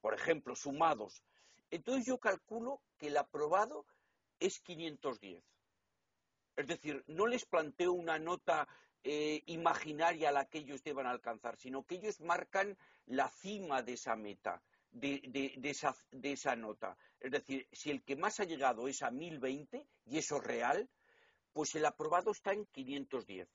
Por 0.00 0.14
ejemplo, 0.14 0.56
sumados. 0.56 1.22
Entonces 1.70 2.06
yo 2.06 2.18
calculo 2.18 2.82
que 2.98 3.08
el 3.08 3.16
aprobado 3.16 3.86
es 4.40 4.60
510. 4.60 5.44
Es 6.56 6.66
decir, 6.66 7.04
no 7.06 7.26
les 7.26 7.44
planteo 7.44 7.92
una 7.92 8.18
nota 8.18 8.68
eh, 9.04 9.42
imaginaria 9.46 10.30
a 10.30 10.32
la 10.32 10.46
que 10.46 10.58
ellos 10.58 10.82
deban 10.82 11.06
alcanzar, 11.06 11.56
sino 11.56 11.84
que 11.84 11.96
ellos 11.96 12.20
marcan 12.20 12.76
la 13.06 13.28
cima 13.28 13.82
de 13.82 13.92
esa 13.94 14.16
meta, 14.16 14.62
de, 14.90 15.20
esa, 16.22 16.56
nota. 16.56 16.96
Es 17.20 17.30
decir, 17.30 17.68
si 17.72 17.90
el 17.90 18.02
que 18.02 18.16
más 18.16 18.40
ha 18.40 18.44
llegado 18.44 18.88
es 18.88 19.02
a 19.02 19.10
1020, 19.10 19.86
y 20.06 20.18
eso 20.18 20.36
es 20.36 20.44
real, 20.44 20.88
pues 21.52 21.74
el 21.74 21.84
aprobado 21.84 22.30
está 22.30 22.52
en 22.52 22.66
510. 22.66 23.48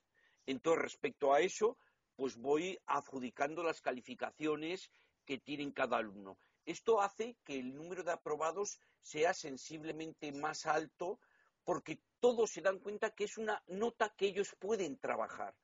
Entonces, 0.45 0.81
respecto 0.81 1.33
a 1.33 1.41
eso, 1.41 1.77
pues 2.15 2.37
voy 2.37 2.79
adjudicando 2.85 3.63
las 3.63 3.81
calificaciones 3.81 4.89
que 5.25 5.37
tienen 5.37 5.71
cada 5.71 5.97
alumno. 5.97 6.37
Esto 6.65 7.01
hace 7.01 7.35
que 7.43 7.59
el 7.59 7.75
número 7.75 8.03
de 8.03 8.11
aprobados 8.11 8.79
sea 9.01 9.33
sensiblemente 9.33 10.31
más 10.31 10.65
alto 10.65 11.19
porque 11.63 11.99
todos 12.19 12.51
se 12.51 12.61
dan 12.61 12.79
cuenta 12.79 13.11
que 13.11 13.25
es 13.25 13.37
una 13.37 13.61
nota 13.67 14.13
que 14.15 14.27
ellos 14.27 14.55
pueden 14.59 14.97
trabajar. 14.97 15.55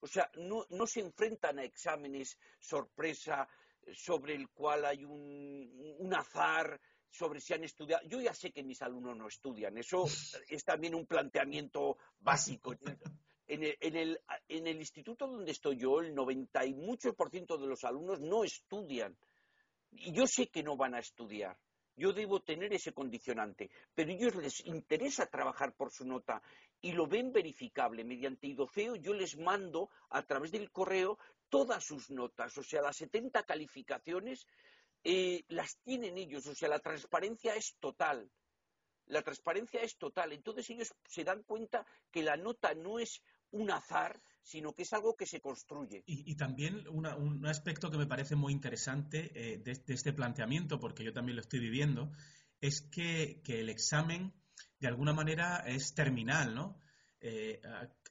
O 0.00 0.06
sea, 0.06 0.30
no, 0.36 0.64
se 0.86 1.00
enfrentan 1.00 1.58
a 1.58 1.64
exámenes 1.64 2.38
sorpresa 2.58 3.48
sobre 3.92 4.34
el 4.34 4.48
cual 4.48 4.84
hay 4.84 5.04
un, 5.04 6.12
azar, 6.14 6.80
sobre 7.10 7.40
si 7.40 7.52
han 7.52 7.64
estudiado. 7.64 8.06
Yo 8.08 8.20
ya 8.20 8.32
sé 8.32 8.50
que 8.50 8.62
mis 8.62 8.80
alumnos 8.82 9.16
no 9.16 9.28
estudian, 9.28 9.76
eso 9.76 10.04
es 10.48 10.64
también 10.64 10.94
un 10.94 11.06
planteamiento 11.06 11.98
básico. 12.18 12.74
En 13.52 13.64
el, 13.64 13.76
en 13.80 13.96
el, 13.96 14.20
en 14.46 14.68
el 14.68 14.76
instituto 14.76 15.26
donde 15.26 15.50
estoy 15.50 15.76
yo, 15.76 15.98
el 15.98 16.14
90 16.14 16.66
y 16.66 16.74
muchos 16.74 17.16
por 17.16 17.30
ciento 17.30 17.58
de 17.58 17.66
los 17.66 17.82
alumnos 17.82 18.20
no 18.20 18.44
estudian. 18.44 19.18
Y 19.90 20.12
yo 20.12 20.24
sé 20.28 20.46
que 20.46 20.62
no 20.62 20.76
van 20.76 20.94
a 20.94 21.00
estudiar. 21.00 21.58
Yo 21.96 22.12
debo 22.12 22.40
tener 22.40 22.72
ese 22.72 22.92
condicionante, 22.92 23.68
pero 23.94 24.10
a 24.10 24.14
ellos 24.14 24.36
les 24.36 24.64
interesa 24.66 25.26
trabajar 25.26 25.74
por 25.74 25.90
su 25.90 26.06
nota 26.06 26.40
y 26.80 26.92
lo 26.92 27.06
ven 27.06 27.32
verificable. 27.32 28.04
Mediante 28.04 28.46
IDOCEO 28.46 28.96
yo 28.96 29.14
les 29.14 29.36
mando 29.36 29.90
a 30.10 30.22
través 30.22 30.52
del 30.52 30.70
correo 30.70 31.18
todas 31.48 31.84
sus 31.84 32.10
notas, 32.10 32.56
o 32.58 32.62
sea, 32.62 32.80
las 32.80 32.96
70 32.96 33.42
calificaciones 33.42 34.46
eh, 35.02 35.44
las 35.48 35.78
tienen 35.78 36.16
ellos, 36.18 36.46
o 36.46 36.54
sea, 36.54 36.68
la 36.68 36.78
transparencia 36.78 37.54
es 37.54 37.76
total. 37.80 38.30
La 39.06 39.22
transparencia 39.22 39.82
es 39.82 39.96
total. 39.96 40.32
Entonces 40.32 40.70
ellos 40.70 40.94
se 41.08 41.24
dan 41.24 41.42
cuenta 41.42 41.84
que 42.12 42.22
la 42.22 42.36
nota 42.36 42.74
no 42.74 43.00
es 43.00 43.22
un 43.50 43.70
azar, 43.70 44.20
sino 44.42 44.72
que 44.72 44.82
es 44.82 44.92
algo 44.92 45.16
que 45.16 45.26
se 45.26 45.40
construye. 45.40 46.02
Y, 46.06 46.34
también 46.36 46.86
un 46.88 47.46
aspecto 47.46 47.90
que 47.90 47.98
me 47.98 48.06
parece 48.06 48.36
muy 48.36 48.52
interesante 48.52 49.30
eh, 49.34 49.58
de, 49.58 49.72
este 49.72 50.12
planteamiento, 50.12 50.78
porque 50.78 51.04
yo 51.04 51.12
también 51.12 51.36
lo 51.36 51.42
estoy 51.42 51.60
viviendo, 51.60 52.12
es 52.60 52.82
que, 52.82 53.42
el 53.46 53.68
examen 53.68 54.32
de 54.80 54.88
alguna 54.88 55.12
manera 55.12 55.58
es 55.66 55.94
terminal, 55.94 56.54
¿no? 56.54 56.80
Eh, 57.20 57.60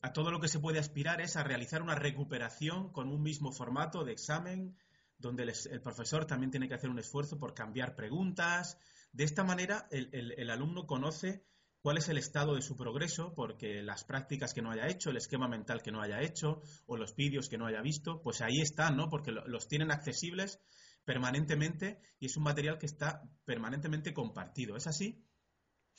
a, 0.01 0.13
todo 0.13 0.29
lo 0.29 0.39
que 0.39 0.47
se 0.47 0.59
puede 0.59 0.79
aspirar 0.79 1.19
es 1.19 1.35
a 1.35 1.43
realizar 1.43 1.81
una 1.81 1.95
recuperación 1.95 2.91
con 2.91 3.09
un 3.09 3.23
mismo 3.23 3.51
formato 3.51 4.03
de 4.03 4.11
examen 4.11 4.77
donde 5.17 5.43
el, 5.43 5.81
profesor 5.81 6.25
también 6.25 6.51
tiene 6.51 6.69
que 6.69 6.75
hacer 6.75 6.89
un 6.89 6.99
esfuerzo 6.99 7.37
por 7.37 7.53
cambiar 7.53 7.95
preguntas. 7.95 8.77
De 9.11 9.25
esta 9.25 9.43
manera, 9.43 9.87
el, 9.91 10.49
alumno 10.49 10.85
conoce 10.85 11.43
cuál 11.81 11.97
es 11.97 12.07
el 12.07 12.17
estado 12.17 12.55
de 12.55 12.61
su 12.61 12.77
progreso, 12.77 13.33
porque 13.35 13.81
las 13.81 14.05
prácticas 14.05 14.53
que 14.53 14.61
no 14.61 14.71
haya 14.71 14.87
hecho, 14.87 15.09
el 15.09 15.17
esquema 15.17 15.49
mental 15.49 15.81
que 15.81 15.91
no 15.91 16.01
haya 16.01 16.21
hecho, 16.21 16.61
o 16.85 16.95
los 16.95 17.15
vídeos 17.15 17.49
que 17.49 17.57
no 17.57 17.65
haya 17.65 17.81
visto, 17.81 18.21
pues 18.21 18.41
ahí 18.41 18.61
están, 18.61 18.95
¿no? 18.95 19.09
Porque 19.09 19.31
los 19.31 19.67
tienen 19.67 19.91
accesibles 19.91 20.61
permanentemente 21.03 21.99
y 22.19 22.27
es 22.27 22.37
un 22.37 22.43
material 22.43 22.77
que 22.77 22.85
está 22.85 23.23
permanentemente 23.43 24.13
compartido. 24.13 24.77
¿Es 24.77 24.87
así? 24.87 25.25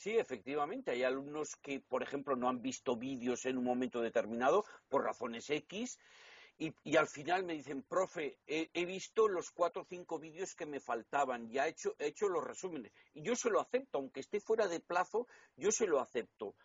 Sí, 0.01 0.17
efectivamente. 0.17 0.89
Hay 0.89 1.03
alumnos 1.03 1.55
que, 1.57 1.79
por 1.79 2.01
ejemplo, 2.01 2.35
no 2.35 2.49
han 2.49 2.59
visto 2.59 2.95
vídeos 2.95 3.45
en 3.45 3.59
un 3.59 3.63
momento 3.63 4.01
determinado 4.01 4.65
por 4.89 5.03
razones 5.03 5.47
X 5.47 5.99
y, 6.57 6.95
al 6.97 7.07
final 7.07 7.43
me 7.43 7.53
dicen, 7.53 7.83
profe, 7.83 8.39
he, 8.47 8.85
visto 8.85 9.27
los 9.27 9.51
cuatro 9.51 9.83
o 9.83 9.85
cinco 9.85 10.17
vídeos 10.17 10.55
que 10.55 10.65
me 10.65 10.79
faltaban, 10.79 11.51
ya 11.51 11.67
he 11.67 11.69
hecho, 11.69 11.95
he 11.99 12.07
hecho 12.07 12.27
los 12.29 12.43
resúmenes. 12.43 12.91
Y 13.13 13.21
yo 13.21 13.35
se 13.35 13.51
lo 13.51 13.61
acepto, 13.61 13.99
aunque 13.99 14.21
esté 14.21 14.39
fuera 14.39 14.67
de 14.67 14.79
plazo, 14.79 15.27
yo 15.55 15.71
se 15.71 15.85
lo 15.85 15.99
acepto, 15.99 16.55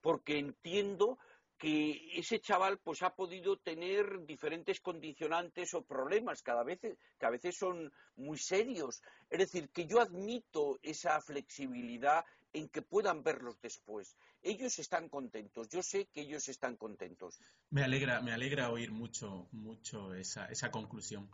porque 0.00 0.38
entiendo 0.38 1.18
que 1.58 2.18
ese 2.18 2.40
chaval 2.40 2.78
pues 2.78 3.02
ha 3.02 3.14
podido 3.14 3.58
tener 3.58 4.24
diferentes 4.26 4.80
condicionantes 4.80 5.72
o 5.74 5.84
problemas 5.84 6.42
cada 6.42 6.62
vez 6.62 6.80
que 6.80 7.26
a 7.26 7.30
veces 7.30 7.56
son 7.56 7.92
muy 8.16 8.38
serios. 8.38 9.02
Es 9.30 9.38
decir, 9.38 9.70
que 9.70 9.86
yo 9.86 10.00
admito 10.00 10.78
esa 10.82 11.20
flexibilidad 11.20 12.24
en 12.56 12.68
que 12.68 12.80
puedan 12.80 13.22
verlos 13.22 13.60
después. 13.60 14.16
Ellos 14.42 14.78
están 14.78 15.10
contentos, 15.10 15.68
yo 15.68 15.82
sé 15.82 16.06
que 16.06 16.22
ellos 16.22 16.48
están 16.48 16.76
contentos. 16.76 17.38
Me 17.68 17.82
alegra, 17.84 18.22
me 18.22 18.32
alegra 18.32 18.70
oír 18.70 18.92
mucho, 18.92 19.48
mucho 19.52 20.14
esa, 20.14 20.46
esa 20.46 20.70
conclusión. 20.70 21.28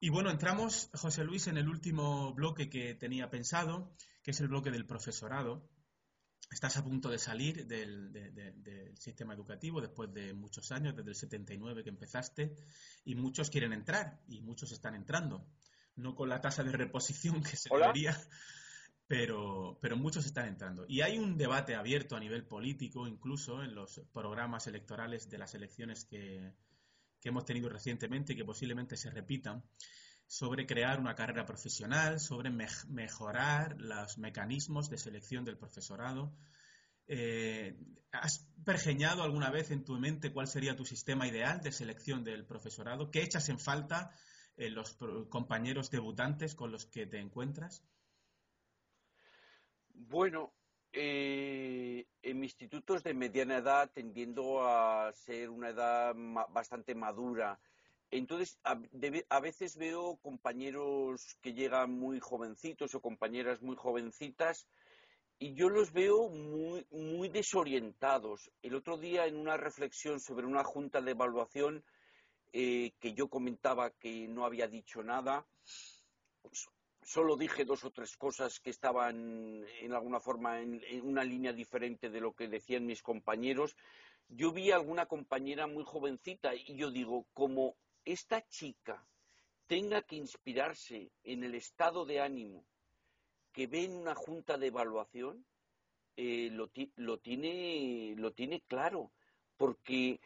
Y 0.00 0.10
bueno, 0.10 0.30
entramos, 0.30 0.90
José 0.92 1.24
Luis, 1.24 1.46
en 1.46 1.56
el 1.56 1.66
último 1.66 2.34
bloque 2.34 2.68
que 2.68 2.94
tenía 2.94 3.30
pensado, 3.30 3.96
que 4.22 4.32
es 4.32 4.40
el 4.40 4.48
bloque 4.48 4.70
del 4.70 4.84
profesorado. 4.84 5.66
Estás 6.50 6.76
a 6.76 6.84
punto 6.84 7.08
de 7.08 7.18
salir 7.18 7.66
del, 7.66 8.12
del, 8.12 8.98
sistema 8.98 9.32
educativo 9.32 9.80
después 9.80 10.12
de 10.12 10.34
muchos 10.34 10.70
años, 10.72 10.94
desde 10.94 11.08
el 11.08 11.16
79 11.16 11.82
que 11.82 11.88
empezaste, 11.88 12.54
y 13.06 13.14
muchos 13.14 13.48
quieren 13.48 13.72
entrar 13.72 14.20
y 14.28 14.42
muchos 14.42 14.72
están 14.72 14.94
entrando. 14.94 15.46
No 15.96 16.14
con 16.14 16.28
la 16.28 16.42
tasa 16.42 16.62
de 16.62 16.72
reposición 16.72 17.42
que 17.42 17.56
se 17.56 17.70
debería, 17.70 18.14
pero, 19.06 19.78
pero 19.80 19.96
muchos 19.96 20.24
están 20.24 20.48
entrando. 20.48 20.86
Y 20.88 21.02
hay 21.02 21.18
un 21.18 21.36
debate 21.36 21.74
abierto 21.74 22.16
a 22.16 22.20
nivel 22.20 22.44
político, 22.46 23.06
incluso 23.06 23.62
en 23.62 23.74
los 23.74 24.00
programas 24.12 24.66
electorales 24.66 25.28
de 25.28 25.38
las 25.38 25.54
elecciones 25.54 26.04
que, 26.04 26.52
hemos 27.22 27.46
tenido 27.46 27.70
recientemente 27.70 28.34
y 28.34 28.36
que 28.36 28.44
posiblemente 28.44 28.98
se 28.98 29.10
repitan, 29.10 29.64
sobre 30.26 30.66
crear 30.66 31.00
una 31.00 31.14
carrera 31.14 31.46
profesional, 31.46 32.20
sobre 32.20 32.50
mejorar 32.50 33.76
los 33.78 34.18
mecanismos 34.18 34.90
de 34.90 34.98
selección 34.98 35.44
del 35.44 35.56
profesorado. 35.56 36.36
Eh, 37.06 37.78
¿Has 38.12 38.46
pergeñado 38.64 39.22
alguna 39.22 39.50
vez 39.50 39.70
en 39.70 39.84
tu 39.84 39.98
mente 39.98 40.32
cuál 40.32 40.48
sería 40.48 40.76
tu 40.76 40.84
sistema 40.84 41.26
ideal 41.26 41.62
de 41.62 41.72
selección 41.72 42.24
del 42.24 42.44
profesorado? 42.44 43.10
¿Qué 43.10 43.22
echas 43.22 43.48
en 43.48 43.58
falta 43.58 44.14
en 44.56 44.74
los 44.74 44.98
compañeros 45.30 45.90
debutantes 45.90 46.54
con 46.54 46.72
los 46.72 46.84
que 46.84 47.06
te 47.06 47.20
encuentras? 47.20 47.82
Bueno, 49.94 50.52
eh, 50.92 52.06
en 52.22 52.38
mi 52.38 52.46
instituto 52.46 52.96
es 52.96 53.02
de 53.02 53.14
mediana 53.14 53.58
edad, 53.58 53.90
tendiendo 53.92 54.66
a 54.66 55.12
ser 55.12 55.50
una 55.50 55.70
edad 55.70 56.14
bastante 56.50 56.94
madura. 56.94 57.58
Entonces, 58.10 58.58
a, 58.62 59.40
veces 59.40 59.76
veo 59.76 60.16
compañeros 60.22 61.36
que 61.40 61.52
llegan 61.52 61.92
muy 61.98 62.20
jovencitos 62.20 62.94
o 62.94 63.00
compañeras 63.00 63.62
muy 63.62 63.76
jovencitas 63.76 64.68
y 65.38 65.54
yo 65.54 65.68
los 65.68 65.92
veo 65.92 66.28
muy, 66.28 66.86
muy 66.90 67.28
desorientados. 67.28 68.50
El 68.62 68.76
otro 68.76 68.98
día, 68.98 69.26
en 69.26 69.36
una 69.36 69.56
reflexión 69.56 70.20
sobre 70.20 70.46
una 70.46 70.62
junta 70.62 71.00
de 71.00 71.10
evaluación 71.10 71.84
eh, 72.52 72.92
que 73.00 73.14
yo 73.14 73.28
comentaba 73.28 73.90
que 73.90 74.28
no 74.28 74.44
había 74.44 74.68
dicho 74.68 75.02
nada, 75.02 75.44
solo 77.04 77.36
dije 77.36 77.64
dos 77.64 77.84
o 77.84 77.90
tres 77.90 78.16
cosas 78.16 78.60
que 78.60 78.70
estaban 78.70 79.64
en 79.80 79.92
alguna 79.92 80.20
forma 80.20 80.60
en, 80.60 80.80
una 81.02 81.22
línea 81.22 81.52
diferente 81.52 82.10
de 82.10 82.20
lo 82.20 82.32
que 82.32 82.48
decían 82.48 82.86
mis 82.86 83.02
compañeros. 83.02 83.76
Yo 84.28 84.52
vi 84.52 84.70
a 84.70 84.76
alguna 84.76 85.06
compañera 85.06 85.66
muy 85.66 85.84
jovencita 85.84 86.54
y 86.54 86.76
yo 86.76 86.90
digo, 86.90 87.26
como 87.34 87.76
esta 88.04 88.46
chica 88.48 89.06
tenga 89.66 90.02
que 90.02 90.16
inspirarse 90.16 91.10
en 91.22 91.44
el 91.44 91.54
estado 91.54 92.04
de 92.04 92.20
ánimo 92.20 92.64
que 93.52 93.66
ve 93.66 93.84
en 93.84 93.92
una 93.92 94.14
junta 94.14 94.58
de 94.58 94.66
evaluación, 94.66 95.44
eh, 96.16 96.48
lo, 96.50 96.68
tiene, 96.68 98.14
lo 98.16 98.32
tiene 98.32 98.60
claro, 98.62 99.12
porque 99.56 100.20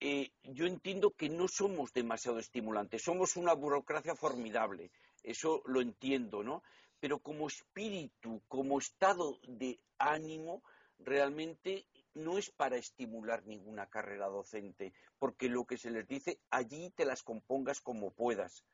eh, 0.00 0.30
yo 0.42 0.66
entiendo 0.66 1.10
que 1.10 1.28
no 1.28 1.48
somos 1.48 1.92
demasiado 1.92 2.38
estimulantes, 2.38 3.02
somos 3.02 3.36
una 3.36 3.52
burocracia 3.52 4.14
formidable 4.14 4.90
eso 5.22 5.62
lo 5.66 5.80
entiendo, 5.80 6.42
¿no? 6.42 6.62
Pero 7.00 7.18
como 7.18 7.48
espíritu, 7.48 8.42
como 8.48 8.78
estado 8.78 9.38
de 9.42 9.80
ánimo, 9.98 10.62
realmente 10.98 11.86
no 12.14 12.38
es 12.38 12.50
para 12.50 12.76
estimular 12.76 13.44
ninguna 13.46 13.86
carrera 13.86 14.26
docente, 14.26 14.92
porque 15.18 15.48
lo 15.48 15.64
que 15.64 15.78
se 15.78 15.90
les 15.90 16.06
dice, 16.06 16.38
allí 16.50 16.90
te 16.90 17.04
las 17.04 17.22
compongas 17.22 17.80
como 17.80 18.12
puedas. 18.12 18.64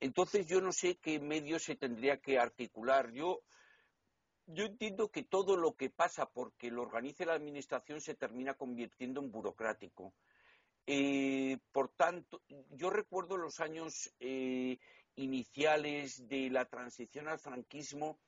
Entonces 0.00 0.46
yo 0.46 0.60
no 0.60 0.72
sé 0.72 0.96
qué 0.96 1.18
medio 1.18 1.58
se 1.58 1.76
tendría 1.76 2.18
que 2.18 2.38
articular. 2.38 3.10
Yo, 3.12 3.42
yo 4.46 4.64
entiendo 4.64 5.10
que 5.10 5.24
todo 5.24 5.56
lo 5.56 5.74
que 5.74 5.90
pasa 5.90 6.26
porque 6.26 6.70
lo 6.70 6.82
organice 6.82 7.26
la 7.26 7.34
Administración 7.34 8.00
se 8.00 8.14
termina 8.14 8.54
convirtiendo 8.54 9.20
en 9.20 9.30
burocrático. 9.30 10.14
Eh, 10.86 11.58
por 11.72 11.90
tanto, 11.90 12.40
yo 12.70 12.90
recuerdo 12.90 13.36
los 13.36 13.60
años 13.60 14.10
eh, 14.20 14.78
iniciales 15.18 16.28
de 16.28 16.48
la 16.50 16.64
transición 16.64 17.28
al 17.28 17.38
franquismo 17.38 18.18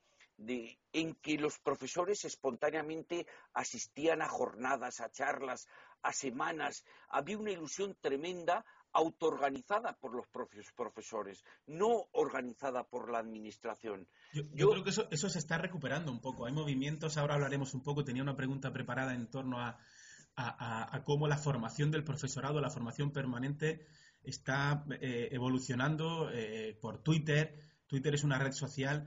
en 0.92 1.14
que 1.16 1.36
los 1.36 1.58
profesores 1.58 2.24
espontáneamente 2.24 3.26
asistían 3.52 4.22
a 4.22 4.28
jornadas, 4.28 5.00
a 5.00 5.10
charlas, 5.10 5.68
a 6.02 6.12
semanas. 6.12 6.84
Había 7.10 7.38
una 7.38 7.50
ilusión 7.50 7.96
tremenda 8.00 8.64
autoorganizada 8.92 9.92
por 10.00 10.14
los 10.14 10.26
propios 10.28 10.72
profesores, 10.74 11.44
no 11.66 12.08
organizada 12.12 12.84
por 12.84 13.10
la 13.10 13.18
administración. 13.18 14.08
Yo, 14.32 14.70
creo 14.70 14.82
que 14.82 14.90
eso, 14.90 15.06
eso, 15.10 15.28
se 15.28 15.38
está 15.38 15.58
recuperando 15.58 16.10
un 16.10 16.20
poco. 16.20 16.46
Hay 16.46 16.52
movimientos, 16.52 17.16
ahora 17.16 17.34
hablaremos 17.34 17.74
un 17.74 17.82
poco, 17.82 18.02
tenía 18.02 18.22
una 18.22 18.36
pregunta 18.36 18.72
preparada 18.72 19.14
en 19.14 19.28
torno 19.28 19.60
a, 19.60 19.78
a 20.36 21.02
cómo 21.04 21.28
la 21.28 21.36
formación 21.36 21.90
del 21.90 22.02
profesorado, 22.02 22.60
la 22.60 22.70
formación 22.70 23.12
permanente, 23.12 23.86
está 24.22 24.84
eh, 25.00 25.28
evolucionando 25.32 26.30
eh, 26.32 26.76
por 26.80 27.02
Twitter. 27.02 27.54
Twitter 27.86 28.14
es 28.14 28.24
una 28.24 28.38
red 28.38 28.52
social 28.52 29.06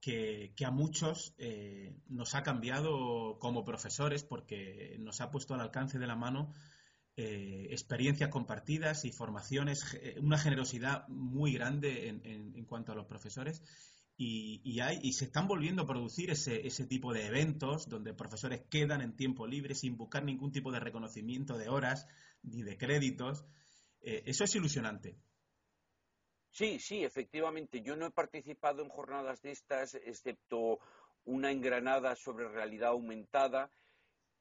que, 0.00 0.54
a 0.64 0.70
muchos 0.70 1.34
eh, 1.38 1.94
nos 2.08 2.34
ha 2.34 2.42
cambiado 2.42 3.38
como 3.38 3.64
profesores 3.64 4.24
porque 4.24 4.96
nos 4.98 5.20
ha 5.20 5.30
puesto 5.30 5.54
al 5.54 5.60
alcance 5.60 5.98
de 5.98 6.06
la 6.06 6.16
mano 6.16 6.52
experiencias 7.22 8.30
compartidas 8.30 9.04
y 9.04 9.12
formaciones, 9.12 9.84
una 10.22 10.38
generosidad 10.38 11.06
muy 11.08 11.52
grande 11.52 12.08
en, 12.08 12.64
cuanto 12.64 12.92
a 12.92 12.94
los 12.94 13.04
profesores. 13.04 13.62
Y, 14.16 14.80
hay, 14.80 15.00
y 15.02 15.12
se 15.12 15.26
están 15.26 15.46
volviendo 15.46 15.82
a 15.82 15.86
producir 15.86 16.30
ese, 16.30 16.66
ese 16.66 16.86
tipo 16.86 17.12
de 17.12 17.26
eventos 17.26 17.90
donde 17.90 18.14
profesores 18.14 18.62
quedan 18.70 19.02
en 19.02 19.16
tiempo 19.16 19.46
libre 19.46 19.74
sin 19.74 19.98
buscar 19.98 20.24
ningún 20.24 20.50
tipo 20.50 20.72
de 20.72 20.80
reconocimiento 20.80 21.58
de 21.58 21.68
horas 21.68 22.06
ni 22.42 22.62
de 22.62 22.78
créditos. 22.78 23.44
Eh, 24.02 24.22
eso 24.26 24.44
es 24.44 24.54
ilusionante. 24.54 25.16
Sí, 26.50 26.78
sí, 26.78 27.04
efectivamente. 27.04 27.80
Yo 27.80 27.96
no 27.96 28.06
he 28.06 28.10
participado 28.10 28.82
en 28.82 28.88
jornadas 28.88 29.40
de 29.42 29.52
estas, 29.52 29.94
excepto 29.94 30.78
una 31.24 31.50
en 31.50 31.60
Granada 31.60 32.16
sobre 32.16 32.48
realidad 32.48 32.90
aumentada, 32.90 33.70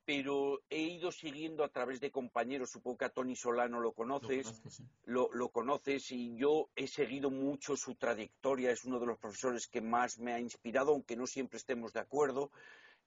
pero 0.05 0.61
he 0.71 0.79
ido 0.79 1.11
siguiendo 1.11 1.63
a 1.63 1.69
través 1.69 1.99
de 1.99 2.09
compañeros, 2.09 2.71
supongo 2.71 2.97
que 2.97 3.05
a 3.05 3.09
Tony 3.09 3.35
Solano 3.35 3.79
lo 3.79 3.91
conoces, 3.91 4.59
lo, 5.05 5.29
lo, 5.31 5.49
conoces 5.49 6.11
y 6.11 6.35
yo 6.35 6.69
he 6.75 6.87
seguido 6.87 7.29
mucho 7.29 7.77
su 7.77 7.93
trayectoria, 7.93 8.71
es 8.71 8.85
uno 8.85 8.99
de 8.99 9.05
los 9.05 9.19
profesores 9.19 9.67
que 9.67 9.81
más 9.81 10.17
me 10.17 10.33
ha 10.33 10.39
inspirado, 10.39 10.93
aunque 10.93 11.15
no 11.15 11.27
siempre 11.27 11.57
estemos 11.57 11.93
de 11.93 11.99
acuerdo. 11.99 12.49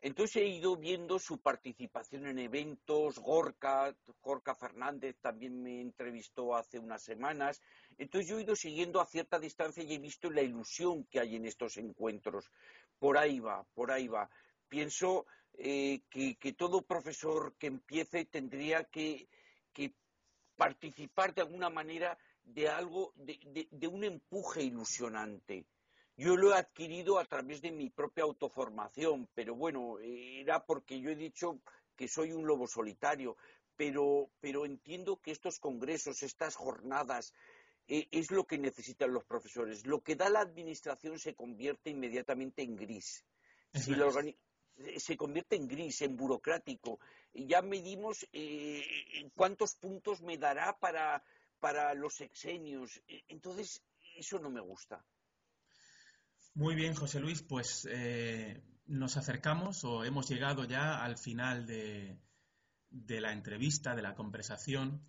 Entonces 0.02 0.42
he 0.42 0.46
ido 0.46 0.76
viendo 0.76 1.20
su 1.20 1.38
participación 1.38 2.26
en 2.26 2.40
eventos, 2.40 3.20
Gorka, 3.20 3.96
Gorka 4.20 4.52
Fernández 4.56 5.16
también 5.20 5.62
me 5.62 5.80
entrevistó 5.80 6.56
hace 6.56 6.80
unas 6.80 7.04
semanas. 7.04 7.62
Entonces 7.98 8.28
yo 8.28 8.38
he 8.38 8.42
ido 8.42 8.56
siguiendo 8.56 9.00
a 9.00 9.06
cierta 9.06 9.38
distancia 9.38 9.84
y 9.84 9.94
he 9.94 9.98
visto 10.00 10.28
la 10.28 10.42
ilusión 10.42 11.04
que 11.04 11.20
hay 11.20 11.36
en 11.36 11.46
estos 11.46 11.76
encuentros. 11.76 12.50
Por 12.98 13.16
ahí 13.16 13.38
va, 13.38 13.64
por 13.74 13.92
ahí 13.92 14.08
va. 14.08 14.28
Pienso 14.68 15.24
eh, 15.54 16.00
que, 16.10 16.52
todo 16.54 16.82
profesor 16.82 17.54
que 17.56 17.68
empiece 17.68 18.24
tendría 18.24 18.82
que, 18.82 19.28
que 19.72 19.94
participar 20.56 21.32
de 21.32 21.42
alguna 21.42 21.70
manera 21.70 22.18
de 22.42 22.68
algo, 22.68 23.12
de, 23.14 23.86
un 23.86 24.02
empuje 24.02 24.64
ilusionante. 24.64 25.64
Yo 26.16 26.36
lo 26.36 26.52
he 26.52 26.58
adquirido 26.58 27.18
a 27.18 27.24
través 27.24 27.62
de 27.62 27.72
mi 27.72 27.90
propia 27.90 28.24
autoformación, 28.24 29.28
pero 29.34 29.54
bueno, 29.54 29.98
era 30.00 30.64
porque 30.64 31.00
yo 31.00 31.10
he 31.10 31.16
dicho 31.16 31.60
que 31.96 32.08
soy 32.08 32.32
un 32.32 32.46
lobo 32.46 32.66
solitario, 32.66 33.36
pero, 33.76 34.30
pero 34.40 34.66
entiendo 34.66 35.20
que 35.20 35.30
estos 35.30 35.58
congresos, 35.58 36.22
estas 36.22 36.56
jornadas, 36.56 37.32
eh, 37.88 38.08
es 38.10 38.30
lo 38.30 38.46
que 38.46 38.58
necesitan 38.58 39.12
los 39.12 39.24
profesores. 39.24 39.86
Lo 39.86 40.02
que 40.02 40.14
da 40.14 40.28
la 40.28 40.40
administración 40.40 41.18
se 41.18 41.34
convierte 41.34 41.90
inmediatamente 41.90 42.62
en 42.62 42.76
gris. 42.76 43.24
Si 43.74 43.94
se 44.98 45.16
convierte 45.16 45.56
en 45.56 45.66
gris, 45.66 46.02
en 46.02 46.16
burocrático. 46.16 46.98
Ya 47.32 47.62
medimos 47.62 48.26
eh, 48.32 48.82
cuántos 49.34 49.74
puntos 49.76 50.22
me 50.22 50.36
dará 50.38 50.78
para, 50.78 51.22
para 51.58 51.94
los 51.94 52.20
exenios. 52.20 53.02
E, 53.08 53.24
entonces, 53.28 53.82
eso 54.16 54.38
no 54.38 54.50
me 54.50 54.60
gusta. 54.60 55.04
Muy 56.54 56.74
bien, 56.74 56.94
José 56.94 57.20
Luis, 57.20 57.42
pues 57.42 57.88
eh, 57.90 58.62
nos 58.86 59.16
acercamos 59.16 59.84
o 59.84 60.04
hemos 60.04 60.28
llegado 60.28 60.64
ya 60.64 61.02
al 61.02 61.16
final 61.16 61.66
de, 61.66 62.18
de 62.90 63.20
la 63.20 63.32
entrevista, 63.32 63.94
de 63.94 64.02
la 64.02 64.14
conversación. 64.14 65.02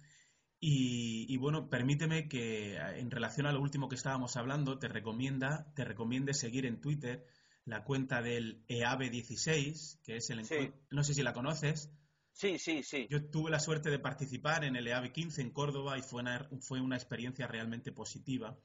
Y, 0.66 1.36
bueno, 1.36 1.70
permíteme 1.70 2.30
que 2.30 2.78
en 2.78 3.12
relación 3.12 3.46
a 3.48 3.52
lo 3.52 3.60
último 3.60 3.89
que 3.89 3.96
estábamos 3.96 4.38
hablando, 4.38 4.80
te 4.80 4.88
recomienda, 4.88 5.70
te 5.76 5.84
recomiende 5.84 6.34
seguir 6.34 6.66
en 6.66 6.80
Twitter 6.80 7.26
la 7.66 7.84
cuenta 7.84 8.22
del 8.22 8.66
EAVE16, 8.68 10.00
que 10.04 10.16
es 10.16 10.30
el 10.30 10.48
no 10.89 11.04
sé 11.04 11.14
si 11.14 11.22
la 11.22 11.34
conoces. 11.34 11.91
Sí, 12.32 12.58
sí, 12.60 12.82
sí. 12.82 13.08
Yo 13.10 13.30
tuve 13.30 13.52
la 13.52 13.60
suerte 13.60 13.89
de 13.89 14.00
participar 14.00 14.64
en 14.64 14.78
el 14.78 14.88
EAVE15 14.88 15.39
en 15.39 15.52
Córdoba 15.52 15.98
y 15.98 16.02
fue 16.02 16.22
una, 16.22 16.48
fue 16.62 16.80
una 16.80 16.96
experiencia 16.96 17.46
realmente 17.46 17.91
positiva. 17.91 18.58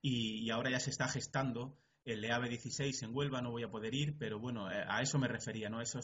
Y, 0.00 0.48
ahora 0.50 0.70
ya 0.70 0.78
se 0.78 0.90
está 0.90 1.08
gestando 1.08 1.76
el 2.04 2.22
EAVE16 2.22 3.02
en 3.02 3.14
Huelva, 3.14 3.40
no 3.40 3.50
voy 3.50 3.62
a 3.62 3.70
poder 3.70 3.94
ir, 3.94 4.16
pero 4.18 4.38
bueno, 4.38 4.70
eh, 4.70 4.84
a 4.86 5.00
eso 5.00 5.18
me 5.18 5.28
refería, 5.28 5.70
¿no? 5.70 5.80
esa, 5.80 6.00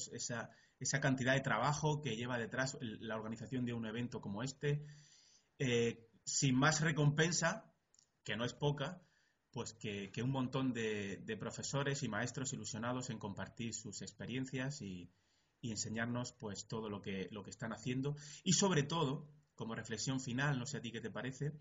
esa 0.80 1.00
cantidad 1.00 1.34
de 1.34 1.40
trabajo 1.40 2.00
que 2.00 2.16
lleva 2.16 2.38
detrás 2.38 2.76
la 2.80 3.16
organización 3.16 3.64
de 3.66 3.74
un 3.74 3.86
evento 3.86 4.20
como 4.20 4.42
este, 4.42 4.84
eh, 5.58 6.08
sin 6.24 6.56
más 6.56 6.80
recompensa, 6.80 7.70
que 8.24 8.34
no 8.34 8.44
es 8.44 8.54
poca, 8.54 9.02
pues 9.52 9.74
que, 9.74 10.10
un 10.22 10.30
montón 10.30 10.72
de, 10.72 11.36
profesores 11.38 12.02
y 12.02 12.08
maestros 12.08 12.52
ilusionados 12.52 13.10
en 13.10 13.18
compartir 13.18 13.74
sus 13.74 14.02
experiencias 14.02 14.80
y, 14.82 15.12
enseñarnos 15.62 16.32
pues 16.32 16.66
todo 16.66 16.88
lo 16.88 17.02
que, 17.02 17.28
lo 17.32 17.42
que 17.42 17.50
están 17.50 17.74
haciendo 17.74 18.16
y 18.44 18.54
sobre 18.54 18.82
todo, 18.82 19.28
como 19.54 19.74
reflexión 19.74 20.18
final, 20.18 20.58
no 20.58 20.64
sé 20.64 20.78
a 20.78 20.80
ti 20.80 20.90
qué 20.90 21.02
te 21.02 21.10
parece, 21.10 21.52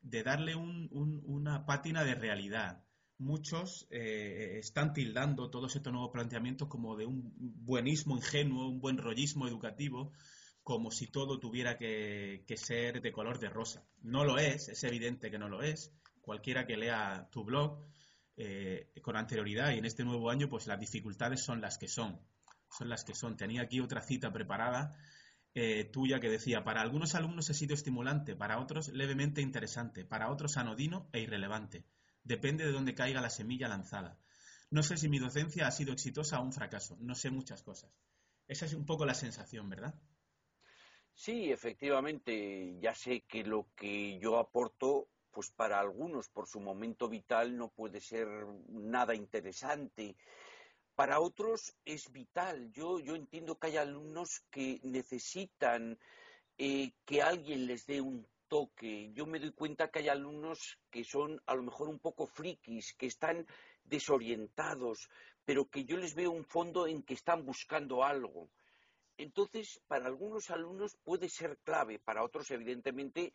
de 0.00 0.24
darle 0.24 0.56
una 0.56 1.64
pátina 1.64 2.02
de 2.02 2.16
realidad. 2.16 2.84
Muchos 3.18 3.86
eh, 3.90 4.58
están 4.58 4.92
tildando 4.92 5.50
todos 5.50 5.74
estos 5.74 5.92
nuevos 5.92 6.10
planteamientos 6.12 6.68
como 6.68 6.96
de 6.96 7.06
un 7.06 7.32
buenismo 7.36 8.16
ingenuo, 8.16 8.68
un 8.68 8.80
buen 8.80 8.98
rollismo 8.98 9.48
educativo, 9.48 10.12
como 10.62 10.90
si 10.90 11.06
todo 11.06 11.38
tuviera 11.38 11.78
que 11.78 12.44
ser 12.56 13.00
de 13.00 13.12
color 13.12 13.38
de 13.38 13.48
rosa. 13.48 13.86
No 14.02 14.24
lo 14.24 14.38
es, 14.38 14.68
es 14.68 14.82
evidente 14.84 15.30
que 15.30 15.38
no 15.38 15.48
lo 15.48 15.62
es 15.62 15.92
cualquiera 16.26 16.66
que 16.66 16.76
lea 16.76 17.28
tu 17.30 17.44
blog 17.44 17.86
eh, 18.36 18.90
con 19.00 19.16
anterioridad 19.16 19.70
y 19.70 19.78
en 19.78 19.84
este 19.86 20.04
nuevo 20.04 20.28
año, 20.28 20.48
pues 20.48 20.66
las 20.66 20.80
dificultades 20.80 21.40
son 21.40 21.60
las 21.60 21.78
que 21.78 21.86
son. 21.86 22.20
Son 22.68 22.88
las 22.88 23.04
que 23.04 23.14
son. 23.14 23.36
Tenía 23.36 23.62
aquí 23.62 23.78
otra 23.78 24.02
cita 24.02 24.32
preparada 24.32 24.90
eh, 25.54 25.84
tuya 25.84 26.18
que 26.18 26.28
decía, 26.28 26.64
para 26.64 26.82
algunos 26.82 27.14
alumnos 27.14 27.48
ha 27.48 27.54
sido 27.54 27.74
estimulante, 27.74 28.34
para 28.34 28.58
otros 28.58 28.88
levemente 28.88 29.40
interesante, 29.40 30.04
para 30.04 30.30
otros 30.30 30.56
anodino 30.56 31.08
e 31.12 31.20
irrelevante. 31.20 31.84
Depende 32.26 32.64
de 32.64 32.72
dónde 32.72 32.96
caiga 32.96 33.20
la 33.20 33.30
semilla 33.30 33.68
lanzada. 33.68 34.18
No 34.70 34.82
sé 34.82 34.96
si 34.96 35.08
mi 35.08 35.20
docencia 35.20 35.68
ha 35.68 35.70
sido 35.70 35.92
exitosa 35.92 36.40
o 36.40 36.42
un 36.42 36.52
fracaso. 36.52 36.96
No 37.00 37.14
sé 37.14 37.30
muchas 37.30 37.62
cosas. 37.62 37.92
Esa 38.48 38.66
es 38.66 38.74
un 38.74 38.84
poco 38.84 39.06
la 39.06 39.14
sensación, 39.14 39.70
¿verdad? 39.70 39.94
Sí, 41.14 41.52
efectivamente. 41.52 42.76
Ya 42.80 42.96
sé 42.96 43.20
que 43.28 43.44
lo 43.44 43.68
que 43.76 44.18
yo 44.18 44.38
aporto 44.38 45.08
pues 45.30 45.50
para 45.50 45.78
algunos 45.78 46.28
por 46.28 46.48
su 46.48 46.60
momento 46.60 47.08
vital 47.08 47.56
no 47.56 47.68
puede 47.68 48.00
ser 48.00 48.26
nada 48.70 49.14
interesante. 49.14 50.16
Para 50.96 51.20
otros 51.20 51.76
es 51.84 52.10
vital. 52.10 52.72
Yo, 52.72 52.98
yo 52.98 53.14
entiendo 53.14 53.56
que 53.56 53.68
hay 53.68 53.76
alumnos 53.76 54.40
que 54.50 54.80
necesitan 54.82 55.96
eh, 56.58 56.90
que 57.04 57.22
alguien 57.22 57.66
les 57.66 57.86
dé 57.86 58.00
un 58.00 58.26
toque. 58.48 59.12
Yo 59.12 59.26
me 59.26 59.38
doy 59.38 59.52
cuenta 59.52 59.90
que 59.90 60.00
hay 60.00 60.08
alumnos 60.08 60.78
que 60.90 61.04
son 61.04 61.40
a 61.46 61.54
lo 61.54 61.62
mejor 61.62 61.88
un 61.88 61.98
poco 61.98 62.26
frikis, 62.26 62.94
que 62.94 63.06
están 63.06 63.46
desorientados, 63.84 65.08
pero 65.44 65.68
que 65.68 65.84
yo 65.84 65.96
les 65.96 66.14
veo 66.14 66.30
un 66.30 66.44
fondo 66.44 66.86
en 66.86 67.02
que 67.02 67.14
están 67.14 67.44
buscando 67.44 68.04
algo. 68.04 68.48
Entonces, 69.16 69.80
para 69.86 70.06
algunos 70.06 70.50
alumnos 70.50 70.96
puede 71.02 71.28
ser 71.28 71.58
clave, 71.58 71.98
para 71.98 72.22
otros, 72.22 72.50
evidentemente, 72.50 73.32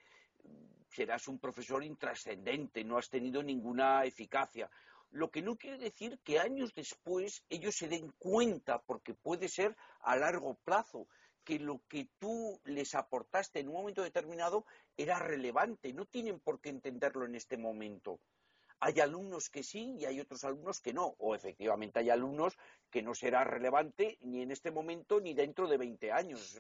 serás 0.90 1.28
un 1.28 1.40
profesor 1.40 1.84
intrascendente, 1.84 2.84
no 2.84 2.98
has 2.98 3.10
tenido 3.10 3.42
ninguna 3.42 4.04
eficacia. 4.06 4.70
Lo 5.12 5.30
que 5.30 5.42
no 5.42 5.58
quiere 5.58 5.78
decir 5.78 6.20
que 6.24 6.40
años 6.40 6.74
después 6.74 7.44
ellos 7.50 7.76
se 7.76 7.88
den 7.88 8.12
cuenta, 8.18 8.80
porque 8.80 9.14
puede 9.14 9.48
ser 9.48 9.76
a 10.02 10.16
largo 10.16 10.56
plazo, 10.64 11.08
que 11.44 11.60
lo 11.60 11.82
que 11.88 12.08
tú 12.20 12.60
les 12.66 12.96
aportaste 12.96 13.60
en 13.60 13.68
un 13.68 13.76
momento 13.76 14.04
determinado 14.04 14.66
era 14.98 15.20
relevante. 15.20 15.94
No 15.94 16.06
tienen 16.06 16.40
por 16.40 16.60
qué 16.60 16.70
entenderlo 16.70 17.26
en 17.26 17.36
este 17.36 17.58
momento. 17.58 18.20
Hay 18.80 19.00
alumnos 19.00 19.50
que 19.50 19.64
sí 19.64 19.96
y 20.00 20.06
hay 20.06 20.20
otros 20.20 20.44
alumnos 20.44 20.82
que 20.82 20.94
no. 20.94 21.16
O 21.20 21.36
efectivamente 21.36 22.00
hay 22.00 22.10
alumnos 22.10 22.58
que 22.90 23.02
no 23.02 23.14
será 23.14 23.44
relevante 23.44 24.18
ni 24.22 24.42
en 24.42 24.52
este 24.52 24.72
momento 24.72 25.20
ni 25.20 25.34
dentro 25.34 25.68
de 25.68 25.78
20 25.78 26.12
años 26.12 26.60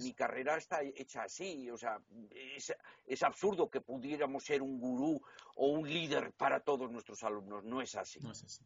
mi 0.00 0.14
carrera 0.14 0.56
está 0.56 0.82
hecha 0.82 1.24
así, 1.24 1.70
o 1.70 1.76
sea, 1.76 2.00
es, 3.06 3.22
absurdo 3.22 3.68
que 3.68 3.80
pudiéramos 3.80 4.44
ser 4.44 4.62
un 4.62 4.78
gurú 4.78 5.20
o 5.56 5.68
un 5.68 5.88
líder 5.88 6.32
para 6.32 6.60
todos 6.60 6.90
nuestros 6.90 7.22
alumnos, 7.22 7.64
no 7.64 7.80
es 7.80 7.94
así. 7.94 8.20
No 8.20 8.32
es 8.32 8.42
así. 8.44 8.64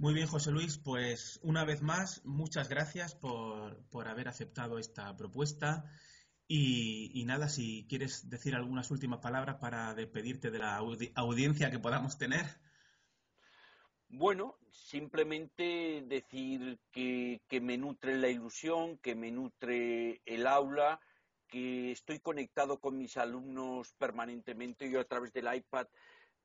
Muy 0.00 0.14
bien, 0.14 0.28
José 0.28 0.52
Luis, 0.52 0.78
pues 0.78 1.40
una 1.42 1.64
vez 1.64 1.82
más, 1.82 2.24
muchas 2.24 2.68
gracias 2.68 3.16
por, 3.16 4.06
haber 4.06 4.28
aceptado 4.28 4.78
esta 4.78 5.16
propuesta. 5.16 5.90
Y, 6.46 7.24
nada, 7.26 7.48
si 7.48 7.84
quieres 7.88 8.30
decir 8.30 8.54
algunas 8.54 8.92
últimas 8.92 9.18
palabras 9.18 9.56
para 9.56 9.94
despedirte 9.94 10.52
de 10.52 10.60
la 10.60 10.76
audiencia 10.76 11.72
que 11.72 11.80
podamos 11.80 12.16
tener. 12.16 12.46
Bueno, 14.08 14.56
simplemente 14.70 16.04
decir 16.06 16.78
que, 16.92 17.40
me 17.60 17.76
nutre 17.76 18.16
la 18.16 18.28
ilusión, 18.28 18.98
que 18.98 19.16
me 19.16 19.32
nutre 19.32 20.22
el 20.26 20.46
aula, 20.46 21.00
que 21.48 21.90
estoy 21.90 22.20
conectado 22.20 22.78
con 22.78 22.96
mis 22.96 23.16
alumnos 23.16 23.92
permanentemente. 23.94 24.88
Yo 24.88 25.00
a 25.00 25.04
través 25.04 25.32
del 25.32 25.52
iPad 25.52 25.88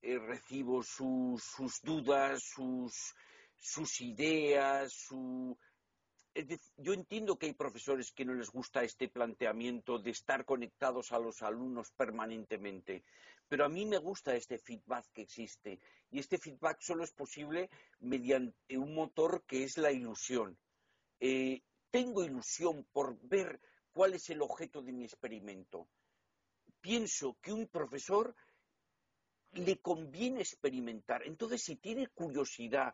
eh, 0.01 0.17
recibo 0.17 0.81
sus, 0.81 1.43
sus 1.43 1.81
dudas, 1.83 2.41
sus, 2.41 3.13
sus 3.63 4.01
ideas, 4.01 4.91
su, 4.91 5.57
yo 6.75 6.93
entiendo 6.93 7.37
que 7.37 7.45
hay 7.45 7.53
profesores 7.53 8.11
que 8.11 8.25
no 8.25 8.33
les 8.33 8.49
gusta 8.49 8.83
este 8.83 9.07
planteamiento 9.07 9.99
de 9.99 10.11
estar 10.11 10.43
conectados 10.43 11.13
a 11.13 11.19
los 11.19 11.41
alumnos 11.41 11.89
permanentemente, 11.91 13.05
pero 13.47 13.63
a 13.63 13.69
mí 13.69 13.85
me 13.85 13.99
gusta 13.99 14.35
este 14.35 14.57
feedback 14.57 15.05
que 15.13 15.21
existe 15.21 15.79
y 16.11 16.19
este 16.19 16.37
feedback 16.37 16.81
solo 16.81 17.05
es 17.05 17.13
posible 17.13 17.69
mediante 18.01 18.77
un 18.77 18.93
motor 18.93 19.45
que 19.47 19.63
es 19.63 19.77
la 19.77 19.93
ilusión. 19.93 20.57
Eh, 21.21 21.61
tengo 21.89 22.25
ilusión 22.25 22.85
por 22.91 23.17
ver 23.21 23.61
cuál 23.93 24.13
es 24.13 24.29
el 24.29 24.41
objeto 24.41 24.81
de 24.81 24.91
mi 24.91 25.05
experimento. 25.05 25.87
Pienso 26.81 27.37
que 27.41 27.53
un 27.53 27.67
profesor 27.67 28.35
le 29.53 29.77
conviene 29.77 30.41
experimentar. 30.41 31.23
Entonces, 31.23 31.63
si 31.63 31.77
tiene 31.77 32.07
curiosidad 32.07 32.93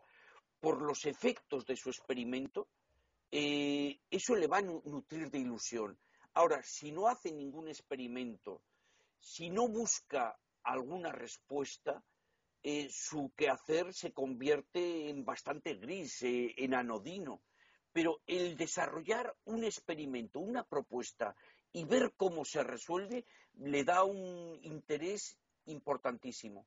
por 0.60 0.82
los 0.82 1.06
efectos 1.06 1.64
de 1.66 1.76
su 1.76 1.90
experimento, 1.90 2.68
eh, 3.30 3.98
eso 4.10 4.34
le 4.34 4.46
va 4.46 4.58
a 4.58 4.62
nutrir 4.62 5.30
de 5.30 5.38
ilusión. 5.38 5.98
Ahora, 6.34 6.62
si 6.62 6.92
no 6.92 7.08
hace 7.08 7.32
ningún 7.32 7.68
experimento, 7.68 8.62
si 9.18 9.50
no 9.50 9.68
busca 9.68 10.38
alguna 10.62 11.12
respuesta, 11.12 12.02
eh, 12.62 12.88
su 12.90 13.32
quehacer 13.36 13.94
se 13.94 14.12
convierte 14.12 15.08
en 15.08 15.24
bastante 15.24 15.74
gris, 15.74 16.22
eh, 16.22 16.54
en 16.56 16.74
anodino. 16.74 17.42
Pero 17.92 18.20
el 18.26 18.56
desarrollar 18.56 19.34
un 19.44 19.64
experimento, 19.64 20.38
una 20.38 20.64
propuesta 20.64 21.34
y 21.72 21.84
ver 21.84 22.12
cómo 22.16 22.44
se 22.44 22.62
resuelve, 22.62 23.24
le 23.54 23.84
da 23.84 24.04
un 24.04 24.58
interés 24.62 25.38
importantísimo. 25.66 26.66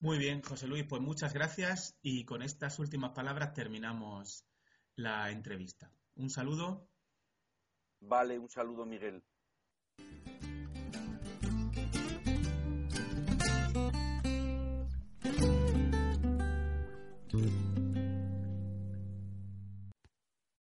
Muy 0.00 0.16
bien, 0.16 0.42
José 0.42 0.68
Luis, 0.68 0.84
pues 0.88 1.02
muchas 1.02 1.34
gracias 1.34 1.98
y 2.02 2.24
con 2.24 2.42
estas 2.42 2.78
últimas 2.78 3.10
palabras 3.10 3.52
terminamos 3.52 4.44
la 4.94 5.30
entrevista. 5.30 5.92
Un 6.14 6.30
saludo. 6.30 6.88
Vale, 8.00 8.38
un 8.38 8.48
saludo, 8.48 8.86
Miguel. 8.86 9.24